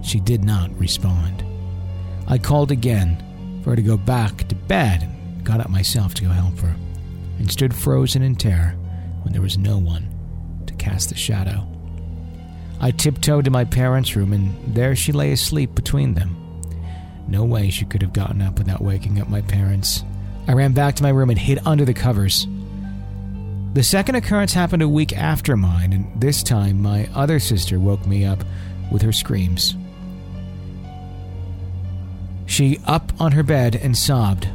She 0.03 0.19
did 0.19 0.43
not 0.43 0.77
respond. 0.77 1.45
I 2.27 2.37
called 2.37 2.71
again 2.71 3.23
for 3.63 3.71
her 3.71 3.75
to 3.75 3.81
go 3.81 3.97
back 3.97 4.47
to 4.49 4.55
bed 4.55 5.03
and 5.03 5.43
got 5.43 5.59
up 5.59 5.69
myself 5.69 6.13
to 6.15 6.23
go 6.23 6.29
help 6.29 6.59
her, 6.59 6.75
and 7.39 7.51
stood 7.51 7.73
frozen 7.73 8.21
in 8.21 8.35
terror 8.35 8.75
when 9.23 9.31
there 9.31 9.41
was 9.41 9.57
no 9.57 9.77
one 9.77 10.09
to 10.67 10.73
cast 10.75 11.09
the 11.09 11.15
shadow. 11.15 11.67
I 12.79 12.91
tiptoed 12.91 13.45
to 13.45 13.51
my 13.51 13.63
parents' 13.63 14.15
room, 14.15 14.33
and 14.33 14.75
there 14.75 14.95
she 14.95 15.11
lay 15.11 15.31
asleep 15.31 15.73
between 15.73 16.13
them. 16.13 16.35
No 17.27 17.45
way 17.45 17.69
she 17.69 17.85
could 17.85 18.01
have 18.01 18.13
gotten 18.13 18.41
up 18.41 18.57
without 18.57 18.81
waking 18.81 19.21
up 19.21 19.29
my 19.29 19.41
parents. 19.41 20.03
I 20.47 20.53
ran 20.53 20.73
back 20.73 20.95
to 20.95 21.03
my 21.03 21.09
room 21.09 21.29
and 21.29 21.39
hid 21.39 21.59
under 21.65 21.85
the 21.85 21.93
covers. 21.93 22.45
The 23.73 23.83
second 23.83 24.15
occurrence 24.15 24.53
happened 24.53 24.83
a 24.83 24.89
week 24.89 25.15
after 25.15 25.55
mine, 25.55 25.93
and 25.93 26.21
this 26.21 26.43
time 26.43 26.81
my 26.81 27.07
other 27.15 27.39
sister 27.39 27.79
woke 27.79 28.05
me 28.05 28.25
up 28.25 28.43
with 28.91 29.01
her 29.01 29.13
screams. 29.13 29.75
She 32.53 32.77
up 32.85 33.11
on 33.19 33.31
her 33.31 33.41
bed 33.41 33.75
and 33.75 33.97
sobbed. 33.97 34.47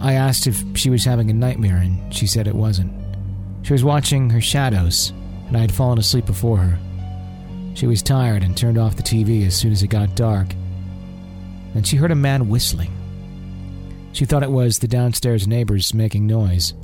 I 0.00 0.14
asked 0.14 0.48
if 0.48 0.64
she 0.74 0.90
was 0.90 1.04
having 1.04 1.30
a 1.30 1.32
nightmare, 1.32 1.76
and 1.76 2.12
she 2.12 2.26
said 2.26 2.48
it 2.48 2.56
wasn't. 2.56 2.92
She 3.62 3.72
was 3.72 3.84
watching 3.84 4.30
her 4.30 4.40
shadows, 4.40 5.12
and 5.46 5.56
I 5.56 5.60
had 5.60 5.70
fallen 5.70 6.00
asleep 6.00 6.26
before 6.26 6.56
her. 6.56 6.76
She 7.74 7.86
was 7.86 8.02
tired 8.02 8.42
and 8.42 8.56
turned 8.56 8.78
off 8.78 8.96
the 8.96 9.04
TV 9.04 9.46
as 9.46 9.54
soon 9.54 9.70
as 9.70 9.84
it 9.84 9.90
got 9.90 10.16
dark. 10.16 10.48
Then 11.72 11.84
she 11.84 11.98
heard 11.98 12.10
a 12.10 12.16
man 12.16 12.48
whistling. 12.48 12.90
She 14.12 14.24
thought 14.24 14.42
it 14.42 14.50
was 14.50 14.80
the 14.80 14.88
downstairs 14.88 15.46
neighbors 15.46 15.94
making 15.94 16.26
noise. 16.26 16.74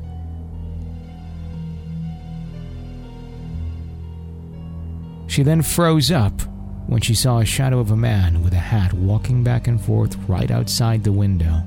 She 5.27 5.43
then 5.43 5.63
froze 5.63 6.13
up 6.13 6.41
when 6.87 7.01
she 7.01 7.15
saw 7.15 7.39
a 7.39 7.45
shadow 7.45 7.79
of 7.79 7.91
a 7.91 7.97
man 7.97 8.43
with 8.43 8.53
a 8.53 8.59
hat 8.59 8.93
walking 8.93 9.43
back 9.43 9.67
and 9.67 9.81
forth 9.81 10.17
right 10.29 10.51
outside 10.51 11.05
the 11.05 11.13
window, 11.13 11.63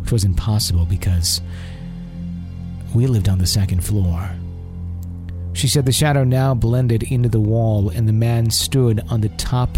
which 0.00 0.12
was 0.12 0.24
impossible 0.24 0.84
because 0.84 1.40
we 2.94 3.06
lived 3.06 3.28
on 3.28 3.38
the 3.38 3.46
second 3.46 3.84
floor. 3.84 4.30
She 5.52 5.68
said 5.68 5.84
the 5.84 5.92
shadow 5.92 6.24
now 6.24 6.54
blended 6.54 7.02
into 7.02 7.28
the 7.28 7.40
wall, 7.40 7.90
and 7.90 8.08
the 8.08 8.12
man 8.12 8.50
stood 8.50 9.02
on 9.08 9.20
the 9.20 9.28
top 9.30 9.76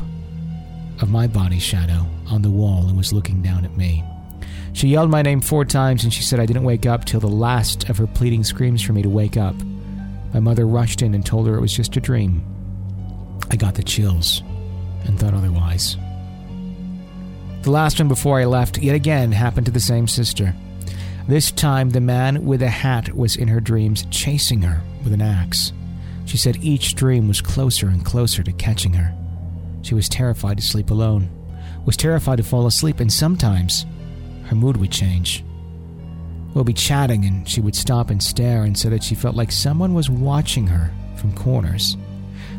of 1.01 1.11
my 1.11 1.27
body 1.27 1.59
shadow 1.59 2.07
on 2.31 2.43
the 2.43 2.51
wall 2.51 2.87
and 2.87 2.97
was 2.97 3.13
looking 3.13 3.43
down 3.43 3.65
at 3.65 3.77
me. 3.77 4.05
She 4.73 4.89
yelled 4.89 5.11
my 5.11 5.23
name 5.23 5.41
four 5.41 5.65
times, 5.65 6.05
and 6.05 6.13
she 6.13 6.23
said 6.23 6.41
I 6.41 6.47
didn't 6.47 6.65
wake 6.65 6.87
up 6.87 7.05
till 7.05 7.21
the 7.21 7.27
last 7.27 7.89
of 7.89 7.99
her 7.99 8.07
pleading 8.07 8.45
screams 8.45 8.83
for 8.83 8.93
me 8.93 9.03
to 9.03 9.09
wake 9.09 9.37
up. 9.37 9.55
My 10.33 10.41
mother 10.41 10.67
rushed 10.67 11.03
in 11.03 11.15
and 11.15 11.25
told 11.25 11.47
her 11.47 11.57
it 11.57 11.61
was 11.61 11.73
just 11.73 11.97
a 11.97 12.01
dream. 12.01 12.45
I 13.51 13.57
got 13.57 13.75
the 13.75 13.83
chills 13.83 14.43
and 15.05 15.19
thought 15.19 15.35
otherwise. 15.35 15.97
The 17.63 17.71
last 17.71 17.99
one 17.99 18.09
before 18.09 18.41
I 18.41 18.45
left 18.45 18.79
yet 18.79 18.95
again 18.95 19.33
happened 19.33 19.67
to 19.67 19.73
the 19.73 19.81
same 19.81 20.07
sister. 20.07 20.55
This 21.27 21.51
time, 21.51 21.91
the 21.91 22.01
man 22.01 22.45
with 22.45 22.63
a 22.63 22.69
hat 22.69 23.15
was 23.15 23.37
in 23.37 23.49
her 23.49 23.61
dreams, 23.61 24.07
chasing 24.11 24.61
her 24.63 24.83
with 25.03 25.15
an 25.15 25.23
axe. 25.23 25.73
She 26.27 26.37
said 26.37 26.59
each 26.63 26.95
dream 26.95 27.27
was 27.27 27.41
closer 27.41 27.89
and 27.89 28.05
closer 28.05 28.43
to 28.43 28.53
catching 28.53 28.93
her. 28.93 29.15
She 29.81 29.95
was 29.95 30.09
terrified 30.09 30.59
to 30.59 30.63
sleep 30.63 30.91
alone, 30.91 31.31
was 31.87 31.97
terrified 31.97 32.37
to 32.37 32.43
fall 32.43 32.67
asleep, 32.67 33.01
and 33.01 33.11
sometimes 33.11 33.87
her 34.47 34.55
mood 34.55 34.77
would 34.77 34.91
change. 34.91 35.43
We'll 36.55 36.65
be 36.65 36.75
chatting, 36.75 37.25
and 37.25 37.49
she 37.49 37.61
would 37.61 37.75
stop 37.75 38.11
and 38.11 38.23
stare 38.23 38.65
and 38.65 38.77
say 38.77 38.91
that 38.91 39.03
she 39.03 39.15
felt 39.15 39.37
like 39.37 39.51
someone 39.51 39.95
was 39.95 40.11
watching 40.11 40.67
her 40.67 40.93
from 41.17 41.35
corners. 41.35 41.97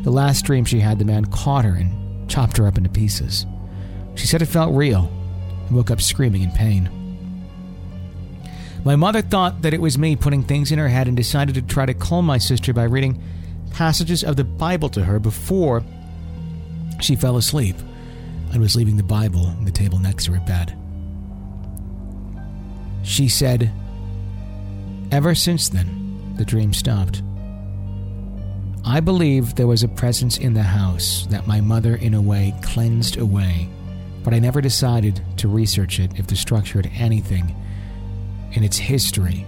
The 0.02 0.10
last 0.10 0.44
dream 0.44 0.64
she 0.64 0.80
had, 0.80 0.98
the 0.98 1.04
man 1.04 1.24
caught 1.26 1.64
her 1.64 1.74
and 1.74 2.05
chopped 2.28 2.56
her 2.56 2.66
up 2.66 2.76
into 2.76 2.90
pieces. 2.90 3.46
She 4.14 4.26
said 4.26 4.42
it 4.42 4.46
felt 4.46 4.74
real 4.74 5.10
and 5.66 5.76
woke 5.76 5.90
up 5.90 6.00
screaming 6.00 6.42
in 6.42 6.50
pain. 6.50 6.90
My 8.84 8.96
mother 8.96 9.20
thought 9.20 9.62
that 9.62 9.74
it 9.74 9.80
was 9.80 9.98
me 9.98 10.14
putting 10.14 10.44
things 10.44 10.70
in 10.70 10.78
her 10.78 10.88
head 10.88 11.08
and 11.08 11.16
decided 11.16 11.54
to 11.56 11.62
try 11.62 11.86
to 11.86 11.94
calm 11.94 12.24
my 12.24 12.38
sister 12.38 12.72
by 12.72 12.84
reading 12.84 13.20
passages 13.72 14.22
of 14.22 14.36
the 14.36 14.44
Bible 14.44 14.88
to 14.90 15.04
her 15.04 15.18
before 15.18 15.82
she 17.00 17.16
fell 17.16 17.36
asleep 17.36 17.76
and 18.52 18.60
was 18.60 18.76
leaving 18.76 18.96
the 18.96 19.02
Bible 19.02 19.46
on 19.46 19.64
the 19.64 19.70
table 19.70 19.98
next 19.98 20.26
to 20.26 20.32
her 20.32 20.40
bed. 20.46 20.76
She 23.02 23.28
said, 23.28 23.70
Ever 25.10 25.34
since 25.34 25.68
then, 25.68 26.34
the 26.36 26.44
dream 26.44 26.72
stopped. 26.72 27.22
I 28.88 29.00
believe 29.00 29.56
there 29.56 29.66
was 29.66 29.82
a 29.82 29.88
presence 29.88 30.38
in 30.38 30.54
the 30.54 30.62
house 30.62 31.26
that 31.30 31.48
my 31.48 31.60
mother, 31.60 31.96
in 31.96 32.14
a 32.14 32.22
way, 32.22 32.54
cleansed 32.62 33.16
away, 33.16 33.68
but 34.22 34.32
I 34.32 34.38
never 34.38 34.60
decided 34.60 35.20
to 35.38 35.48
research 35.48 35.98
it 35.98 36.12
if 36.20 36.28
the 36.28 36.36
structure 36.36 36.78
had 36.80 36.92
anything 36.94 37.52
in 38.52 38.62
its 38.62 38.78
history 38.78 39.44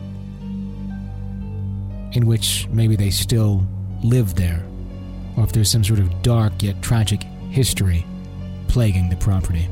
in 2.14 2.26
which 2.26 2.66
maybe 2.72 2.96
they 2.96 3.10
still 3.10 3.64
live 4.02 4.34
there, 4.34 4.66
or 5.36 5.44
if 5.44 5.52
there's 5.52 5.70
some 5.70 5.84
sort 5.84 6.00
of 6.00 6.22
dark 6.22 6.60
yet 6.60 6.82
tragic 6.82 7.22
history 7.50 8.04
plaguing 8.66 9.08
the 9.08 9.16
property. 9.16 9.68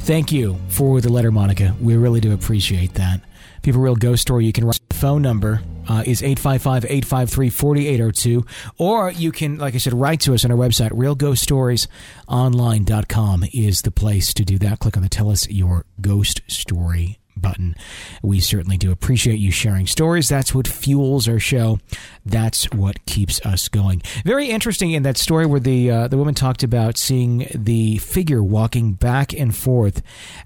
Thank 0.00 0.30
you 0.30 0.58
for 0.68 1.00
the 1.00 1.10
letter, 1.10 1.30
Monica. 1.30 1.74
We 1.80 1.96
really 1.96 2.20
do 2.20 2.34
appreciate 2.34 2.92
that. 2.94 3.20
If 3.56 3.66
you 3.66 3.72
have 3.72 3.80
a 3.80 3.82
real 3.82 3.96
ghost 3.96 4.20
story, 4.20 4.44
you 4.44 4.52
can 4.52 4.66
write 4.66 4.80
the 4.90 4.96
phone 4.96 5.22
number 5.22 5.62
uh, 5.88 6.04
is 6.06 6.22
855-853-4802 6.22 8.48
or 8.78 9.10
you 9.10 9.32
can 9.32 9.58
like 9.58 9.74
i 9.74 9.78
said 9.78 9.92
write 9.92 10.20
to 10.20 10.32
us 10.34 10.44
on 10.44 10.50
our 10.50 10.56
website 10.56 10.90
realghoststoriesonline.com 10.90 13.44
is 13.52 13.82
the 13.82 13.90
place 13.90 14.32
to 14.34 14.44
do 14.44 14.58
that 14.58 14.78
click 14.78 14.96
on 14.96 15.02
the 15.02 15.08
tell 15.08 15.30
us 15.30 15.48
your 15.48 15.84
ghost 16.00 16.42
story 16.48 17.18
button. 17.36 17.74
We 18.22 18.40
certainly 18.40 18.78
do 18.78 18.90
appreciate 18.90 19.38
you 19.38 19.50
sharing 19.50 19.86
stories. 19.86 20.28
That's 20.28 20.54
what 20.54 20.68
fuels 20.68 21.28
our 21.28 21.38
show. 21.38 21.80
That's 22.24 22.64
what 22.70 23.04
keeps 23.04 23.44
us 23.44 23.68
going. 23.68 24.00
Very 24.24 24.48
interesting 24.48 24.92
in 24.92 25.02
that 25.02 25.18
story 25.18 25.44
where 25.44 25.60
the 25.60 25.90
uh, 25.90 26.08
the 26.08 26.16
woman 26.16 26.34
talked 26.34 26.62
about 26.62 26.96
seeing 26.96 27.46
the 27.54 27.98
figure 27.98 28.42
walking 28.42 28.94
back 28.94 29.34
and 29.34 29.54
forth 29.54 30.02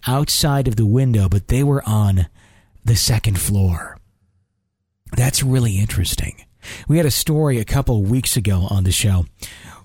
outside 0.06 0.66
of 0.66 0.76
the 0.76 0.86
window, 0.86 1.28
but 1.28 1.48
they 1.48 1.62
were 1.62 1.82
on 1.86 2.26
the 2.84 2.96
second 2.96 3.38
floor. 3.38 3.95
That's 5.12 5.42
really 5.42 5.78
interesting. 5.78 6.44
We 6.88 6.96
had 6.96 7.06
a 7.06 7.10
story 7.10 7.58
a 7.58 7.64
couple 7.64 8.02
weeks 8.02 8.36
ago 8.36 8.66
on 8.70 8.84
the 8.84 8.92
show 8.92 9.26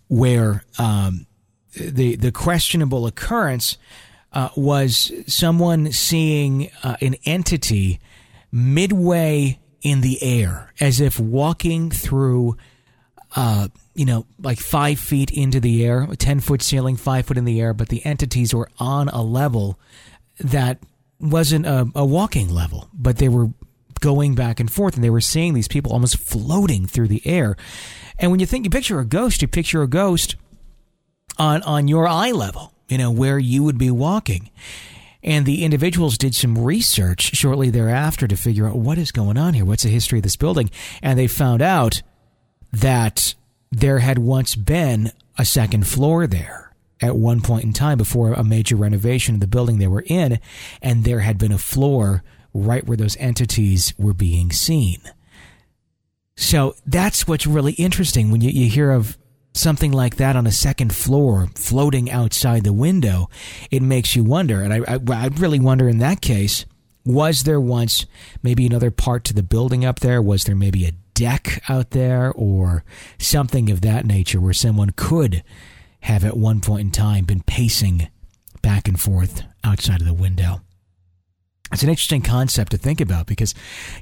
where 0.08 0.64
um, 0.80 1.28
the 1.76 2.16
the 2.16 2.32
questionable 2.32 3.06
occurrence 3.06 3.78
uh, 4.34 4.50
was 4.56 5.12
someone 5.28 5.92
seeing 5.92 6.70
uh, 6.84 6.98
an 7.02 7.16
entity 7.26 8.00
midway 8.52 9.60
in 9.82 10.02
the 10.02 10.22
air, 10.22 10.74
as 10.80 11.02
if 11.02 11.20
walking 11.20 11.90
through, 11.90 12.56
uh, 13.36 13.68
you 13.96 14.06
know, 14.06 14.26
like 14.40 14.60
five 14.60 15.00
feet 15.00 15.32
into 15.32 15.60
the 15.60 15.86
air, 15.86 16.04
a 16.04 16.16
10 16.16 16.40
foot 16.40 16.62
ceiling, 16.62 16.96
five 16.96 17.26
foot 17.26 17.38
in 17.38 17.46
the 17.46 17.60
air, 17.60 17.74
but 17.74 17.90
the 17.90 18.06
entities 18.06 18.54
were 18.54 18.70
on 18.80 19.10
a 19.10 19.24
level 19.24 19.80
that 20.40 20.80
wasn't 21.20 21.66
a, 21.66 21.88
a 21.96 22.06
walking 22.06 22.50
level, 22.50 22.90
but 22.94 23.18
they 23.18 23.30
were 23.30 23.50
going 24.02 24.36
back 24.36 24.60
and 24.60 24.72
forth 24.72 24.96
and 24.96 25.04
they 25.04 25.10
were 25.10 25.22
seeing 25.22 25.54
these 25.54 25.70
people 25.70 25.94
almost 25.94 26.18
floating 26.18 26.86
through 26.86 27.08
the 27.08 27.26
air. 27.26 27.56
And 28.20 28.30
when 28.30 28.40
you 28.42 28.46
think 28.46 28.66
you 28.66 28.70
picture 28.70 29.00
a 29.00 29.06
ghost, 29.06 29.42
you 29.42 29.48
picture 29.48 29.82
a 29.82 29.88
ghost 29.88 30.36
on, 31.38 31.64
on 31.64 31.88
your 31.88 32.08
eye 32.08 32.32
level 32.32 32.72
you 32.92 32.98
know, 32.98 33.10
where 33.10 33.40
you 33.40 33.64
would 33.64 33.78
be 33.78 33.90
walking. 33.90 34.52
And 35.24 35.46
the 35.46 35.64
individuals 35.64 36.18
did 36.18 36.36
some 36.36 36.58
research 36.58 37.36
shortly 37.36 37.70
thereafter 37.70 38.28
to 38.28 38.36
figure 38.36 38.68
out 38.68 38.76
what 38.76 38.98
is 38.98 39.12
going 39.12 39.38
on 39.38 39.54
here. 39.54 39.64
What's 39.64 39.84
the 39.84 39.90
history 39.90 40.20
of 40.20 40.24
this 40.24 40.36
building? 40.36 40.70
And 41.02 41.18
they 41.18 41.28
found 41.28 41.62
out 41.62 42.02
that 42.74 43.34
there 43.72 44.00
had 44.00 44.20
once 44.20 44.56
been 44.56 45.12
a 45.38 45.46
second 45.46 45.88
floor 45.88 46.28
there 46.28 46.74
at 47.00 47.16
one 47.16 47.40
point 47.40 47.64
in 47.64 47.72
time 47.72 47.98
before 47.98 48.34
a 48.34 48.44
major 48.44 48.76
renovation 48.76 49.36
of 49.36 49.42
the 49.42 49.48
building 49.48 49.78
they 49.78 49.88
were 49.88 50.04
in. 50.08 50.40
And 50.82 51.06
there 51.06 51.22
had 51.22 51.38
been 51.38 51.54
a 51.54 51.58
floor 51.58 52.24
right 52.54 52.86
where 52.86 52.98
those 52.98 53.18
entities 53.18 53.94
were 53.98 54.14
being 54.14 54.52
seen. 54.52 55.02
So 56.36 56.76
that's 56.86 57.28
what's 57.28 57.48
really 57.48 57.74
interesting 57.74 58.32
when 58.32 58.42
you, 58.42 58.50
you 58.50 58.70
hear 58.70 58.92
of 58.92 59.18
something 59.54 59.92
like 59.92 60.16
that 60.16 60.36
on 60.36 60.48
a 60.48 60.52
second 60.52 60.94
floor 60.94 61.48
floating 61.56 62.10
outside 62.10 62.64
the 62.64 62.74
window, 62.74 63.30
it 63.70 63.82
makes 63.82 64.16
you 64.16 64.24
wonder. 64.24 64.62
And 64.62 64.74
I, 64.74 64.80
I, 64.88 65.00
I 65.12 65.28
really 65.28 65.60
wonder 65.60 65.90
in 65.90 66.00
that 66.00 66.22
case, 66.22 66.66
was 67.06 67.44
there 67.44 67.60
once 67.60 68.06
maybe 68.44 68.66
another 68.66 68.92
part 68.92 69.24
to 69.26 69.34
the 69.34 69.44
building 69.44 69.84
up 69.84 70.00
there? 70.00 70.22
Was 70.22 70.44
there 70.44 70.56
maybe 70.56 70.86
a 70.86 70.94
deck 71.14 71.62
out 71.68 71.92
there 71.92 72.32
or 72.32 72.84
something 73.18 73.70
of 73.70 73.82
that 73.82 74.06
nature 74.06 74.40
where 74.40 74.54
someone 74.54 74.92
could 74.96 75.44
have 76.02 76.24
at 76.24 76.38
one 76.38 76.62
point 76.62 76.82
in 76.82 76.92
time 76.92 77.26
been 77.26 77.42
pacing 77.42 78.10
back 78.62 78.88
and 78.88 79.00
forth 79.00 79.44
outside 79.64 80.02
of 80.02 80.08
the 80.08 80.14
window? 80.14 80.62
It's 81.72 81.84
an 81.84 81.90
interesting 81.90 82.22
concept 82.22 82.72
to 82.72 82.78
think 82.78 83.02
about 83.02 83.28
because 83.28 83.54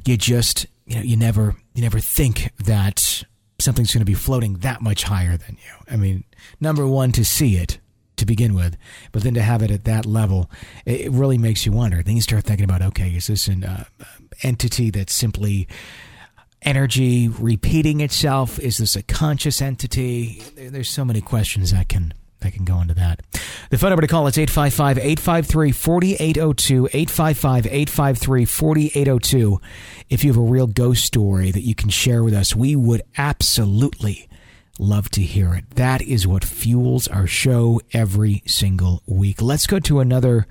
you 0.05 0.17
just 0.17 0.65
you 0.85 0.95
know 0.95 1.01
you 1.01 1.15
never 1.15 1.55
you 1.73 1.81
never 1.81 1.99
think 1.99 2.51
that 2.65 3.23
something's 3.59 3.93
going 3.93 4.01
to 4.01 4.05
be 4.05 4.13
floating 4.13 4.55
that 4.59 4.81
much 4.81 5.03
higher 5.03 5.37
than 5.37 5.57
you. 5.63 5.93
I 5.93 5.97
mean, 5.97 6.23
number 6.59 6.87
one, 6.87 7.11
to 7.13 7.25
see 7.25 7.57
it 7.57 7.79
to 8.17 8.25
begin 8.25 8.53
with, 8.53 8.77
but 9.11 9.23
then 9.23 9.33
to 9.33 9.41
have 9.41 9.61
it 9.61 9.71
at 9.71 9.85
that 9.85 10.05
level, 10.05 10.49
it 10.85 11.11
really 11.11 11.37
makes 11.37 11.65
you 11.65 11.71
wonder. 11.71 12.03
Then 12.03 12.15
you 12.15 12.21
start 12.21 12.43
thinking 12.43 12.65
about, 12.65 12.81
okay, 12.81 13.09
is 13.09 13.27
this 13.27 13.47
an 13.47 13.63
uh, 13.63 13.85
entity 14.43 14.89
that's 14.89 15.13
simply 15.13 15.67
energy 16.61 17.27
repeating 17.27 18.01
itself? 18.01 18.59
Is 18.59 18.77
this 18.77 18.95
a 18.95 19.03
conscious 19.03 19.61
entity? 19.61 20.43
There's 20.55 20.89
so 20.89 21.05
many 21.05 21.21
questions 21.21 21.71
that 21.71 21.89
can 21.89 22.13
that 22.41 22.53
can 22.53 22.65
go 22.65 22.79
into 22.79 22.93
that. 22.95 23.21
The 23.69 23.77
phone 23.77 23.91
number 23.91 24.01
to 24.01 24.07
call 24.07 24.27
is 24.27 24.37
855 24.37 24.97
853 24.97 25.71
4802. 25.71 26.87
855 26.87 27.65
853 27.67 28.45
4802. 28.45 29.61
If 30.09 30.23
you 30.23 30.31
have 30.31 30.37
a 30.37 30.41
real 30.41 30.67
ghost 30.67 31.05
story 31.05 31.51
that 31.51 31.61
you 31.61 31.75
can 31.75 31.89
share 31.89 32.23
with 32.23 32.33
us, 32.33 32.55
we 32.55 32.75
would 32.75 33.01
absolutely 33.17 34.27
love 34.79 35.09
to 35.11 35.21
hear 35.21 35.53
it. 35.53 35.69
That 35.71 36.01
is 36.01 36.25
what 36.25 36.43
fuels 36.43 37.07
our 37.07 37.27
show 37.27 37.81
every 37.93 38.41
single 38.45 39.03
week. 39.05 39.41
Let's 39.41 39.67
go 39.67 39.79
to 39.79 39.99
another 39.99 40.47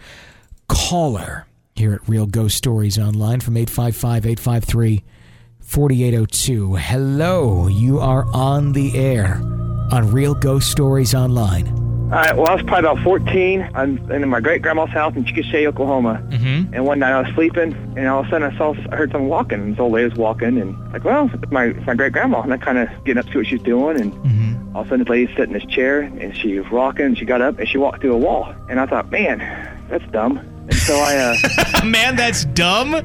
caller 0.68 1.46
here 1.74 1.94
at 1.94 2.08
Real 2.08 2.26
Ghost 2.26 2.56
Stories 2.56 2.98
Online 2.98 3.40
from 3.40 3.56
855 3.56 4.26
853 4.26 5.04
4802. 5.68 6.76
Hello, 6.76 7.68
you 7.68 7.98
are 7.98 8.24
on 8.32 8.72
the 8.72 8.96
air 8.96 9.34
on 9.92 10.10
Real 10.10 10.34
Ghost 10.34 10.70
Stories 10.70 11.14
Online. 11.14 11.68
All 11.68 12.08
right, 12.08 12.34
well, 12.34 12.46
I 12.48 12.54
was 12.54 12.62
probably 12.62 12.88
about 12.90 13.04
14. 13.04 13.70
I'm 13.74 14.10
in 14.10 14.26
my 14.30 14.40
great 14.40 14.62
grandma's 14.62 14.88
house 14.88 15.14
in 15.14 15.26
Chickasha, 15.26 15.66
Oklahoma. 15.66 16.22
Mm-hmm. 16.30 16.72
And 16.72 16.86
one 16.86 17.00
night 17.00 17.12
I 17.12 17.20
was 17.20 17.34
sleeping, 17.34 17.74
and 17.98 18.06
all 18.08 18.20
of 18.20 18.26
a 18.26 18.30
sudden 18.30 18.50
I 18.50 18.56
saw, 18.56 18.74
I 18.90 18.96
heard 18.96 19.12
someone 19.12 19.28
walking. 19.28 19.60
And 19.60 19.74
this 19.74 19.78
old 19.78 19.92
lady 19.92 20.08
was 20.08 20.16
walking, 20.18 20.58
and 20.58 20.92
like, 20.94 21.04
well, 21.04 21.30
it's 21.34 21.52
my 21.52 21.64
it's 21.64 21.86
my 21.86 21.94
great 21.94 22.14
grandma. 22.14 22.40
And 22.40 22.54
I 22.54 22.56
kind 22.56 22.78
of 22.78 22.88
getting 23.04 23.18
up 23.18 23.26
to 23.26 23.32
see 23.32 23.38
what 23.38 23.46
she's 23.46 23.60
doing, 23.62 24.00
and 24.00 24.12
Mm-hmm. 24.14 24.74
all 24.74 24.80
of 24.82 24.86
a 24.86 24.88
sudden 24.88 25.00
this 25.04 25.10
lady's 25.10 25.36
sitting 25.36 25.54
in 25.54 25.60
this 25.60 25.66
chair, 25.70 26.00
and 26.00 26.34
she 26.34 26.58
was 26.58 26.72
rocking. 26.72 27.04
And 27.04 27.18
she 27.18 27.26
got 27.26 27.42
up, 27.42 27.58
and 27.58 27.68
she 27.68 27.76
walked 27.76 28.00
through 28.00 28.14
a 28.14 28.18
wall. 28.18 28.54
And 28.70 28.80
I 28.80 28.86
thought, 28.86 29.10
man, 29.10 29.38
that's 29.90 30.06
dumb. 30.12 30.40
So 30.88 30.94
I, 30.96 31.16
uh, 31.16 31.84
man, 31.84 32.16
that's 32.16 32.46
dumb. 32.46 32.92
Wouldn't 32.92 33.04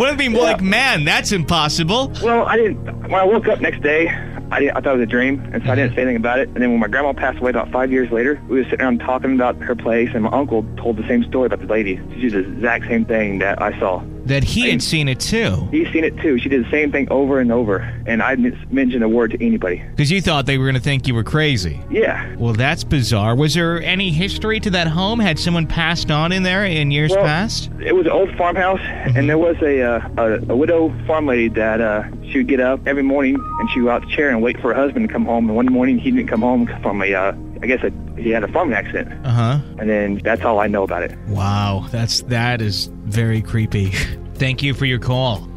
it 0.00 0.18
be 0.18 0.28
more 0.28 0.42
Yeah. 0.42 0.52
like, 0.54 0.60
man, 0.60 1.04
that's 1.04 1.30
impossible? 1.30 2.12
well, 2.20 2.44
I 2.46 2.56
didn't. 2.56 2.84
When 3.02 3.14
I 3.14 3.22
woke 3.22 3.46
up 3.46 3.60
next 3.60 3.80
day, 3.82 4.08
I, 4.50 4.58
didn't, 4.60 4.76
I 4.76 4.80
thought 4.80 4.94
it 4.94 4.98
was 4.98 5.02
a 5.02 5.06
dream, 5.06 5.40
and 5.52 5.62
so 5.62 5.70
I 5.70 5.76
didn't 5.76 5.94
say 5.94 6.02
anything 6.02 6.16
about 6.16 6.40
it. 6.40 6.48
And 6.48 6.56
then 6.56 6.70
when 6.72 6.80
my 6.80 6.88
grandma 6.88 7.12
passed 7.12 7.38
away 7.38 7.50
about 7.50 7.70
five 7.70 7.92
years 7.92 8.10
later, 8.10 8.40
we 8.48 8.58
were 8.58 8.64
sitting 8.64 8.80
around 8.80 8.98
talking 8.98 9.34
about 9.34 9.56
her 9.58 9.76
place, 9.76 10.10
and 10.14 10.24
my 10.24 10.30
uncle 10.30 10.64
told 10.76 10.96
the 10.96 11.06
same 11.06 11.22
story 11.24 11.46
about 11.46 11.60
the 11.60 11.66
lady. 11.66 12.00
She 12.14 12.22
did 12.28 12.32
the 12.32 12.52
exact 12.54 12.86
same 12.86 13.04
thing 13.04 13.38
that 13.38 13.62
I 13.62 13.78
saw. 13.78 14.00
That 14.26 14.44
he 14.44 14.70
had 14.70 14.82
seen 14.82 15.08
it 15.08 15.20
too. 15.20 15.68
He's 15.70 15.90
seen 15.92 16.04
it 16.04 16.16
too. 16.18 16.38
She 16.38 16.48
did 16.48 16.64
the 16.64 16.70
same 16.70 16.92
thing 16.92 17.08
over 17.10 17.40
and 17.40 17.50
over, 17.52 17.78
and 18.06 18.22
I 18.22 18.34
didn't 18.36 18.72
mention 18.72 19.02
a 19.02 19.08
word 19.08 19.30
to 19.32 19.44
anybody. 19.44 19.82
Because 19.90 20.10
you 20.10 20.20
thought 20.20 20.46
they 20.46 20.58
were 20.58 20.64
going 20.64 20.74
to 20.74 20.80
think 20.80 21.06
you 21.06 21.14
were 21.14 21.24
crazy. 21.24 21.80
Yeah. 21.90 22.34
Well, 22.36 22.52
that's 22.52 22.84
bizarre. 22.84 23.34
Was 23.36 23.54
there 23.54 23.80
any 23.82 24.10
history 24.10 24.60
to 24.60 24.70
that 24.70 24.88
home? 24.88 25.18
Had 25.20 25.38
someone 25.38 25.66
passed 25.66 26.10
on 26.10 26.32
in 26.32 26.42
there 26.42 26.64
in 26.64 26.90
years 26.90 27.12
Well, 27.12 27.24
past? 27.24 27.70
It 27.84 27.94
was 27.94 28.06
an 28.06 28.12
old 28.12 28.34
farmhouse, 28.36 28.80
and 28.82 29.28
there 29.28 29.38
was 29.38 29.56
a, 29.62 29.82
uh, 29.82 30.08
a 30.18 30.52
a 30.52 30.56
widow 30.56 30.92
farm 31.06 31.26
lady 31.26 31.48
that 31.50 31.80
uh, 31.80 32.04
she 32.30 32.38
would 32.38 32.48
get 32.48 32.60
up 32.60 32.80
every 32.86 33.02
morning 33.02 33.36
and 33.60 33.70
she 33.70 33.80
would 33.80 33.86
go 33.88 33.92
out 33.92 34.02
the 34.02 34.08
chair 34.14 34.30
and 34.30 34.42
wait 34.42 34.60
for 34.60 34.74
her 34.74 34.80
husband 34.80 35.06
to 35.08 35.12
come 35.12 35.24
home. 35.24 35.46
And 35.48 35.56
one 35.56 35.66
morning 35.66 35.98
he 35.98 36.10
didn't 36.10 36.28
come 36.28 36.40
home 36.42 36.66
from 36.82 37.02
a, 37.02 37.14
uh, 37.14 37.32
I 37.62 37.66
guess 37.66 37.82
a, 37.84 37.92
he 38.20 38.30
had 38.30 38.44
a 38.44 38.48
farming 38.48 38.74
accident, 38.74 39.24
Uh 39.26 39.30
huh. 39.30 39.58
and 39.78 39.88
then 39.88 40.20
that's 40.24 40.42
all 40.42 40.58
I 40.58 40.66
know 40.66 40.82
about 40.82 41.02
it. 41.04 41.16
Wow, 41.28 41.86
that's 41.90 42.22
that 42.22 42.60
is 42.60 42.90
very 43.06 43.42
creepy. 43.42 43.90
Thank 44.34 44.62
you 44.62 44.74
for 44.74 44.84
your 44.84 44.98
call. 44.98 45.48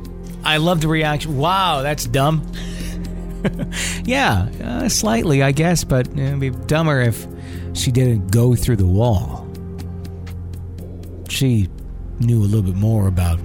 I 0.43 0.57
love 0.57 0.81
the 0.81 0.87
reaction. 0.87 1.37
Wow, 1.37 1.81
that's 1.81 2.05
dumb. 2.05 2.49
yeah, 4.05 4.49
uh, 4.63 4.89
slightly, 4.89 5.43
I 5.43 5.51
guess, 5.51 5.83
but 5.83 6.07
it'd 6.07 6.39
be 6.39 6.49
dumber 6.49 7.01
if 7.01 7.27
she 7.73 7.91
didn't 7.91 8.31
go 8.31 8.55
through 8.55 8.77
the 8.77 8.87
wall. 8.87 9.47
She 11.29 11.69
knew 12.19 12.39
a 12.39 12.45
little 12.45 12.63
bit 12.63 12.75
more 12.75 13.07
about 13.07 13.39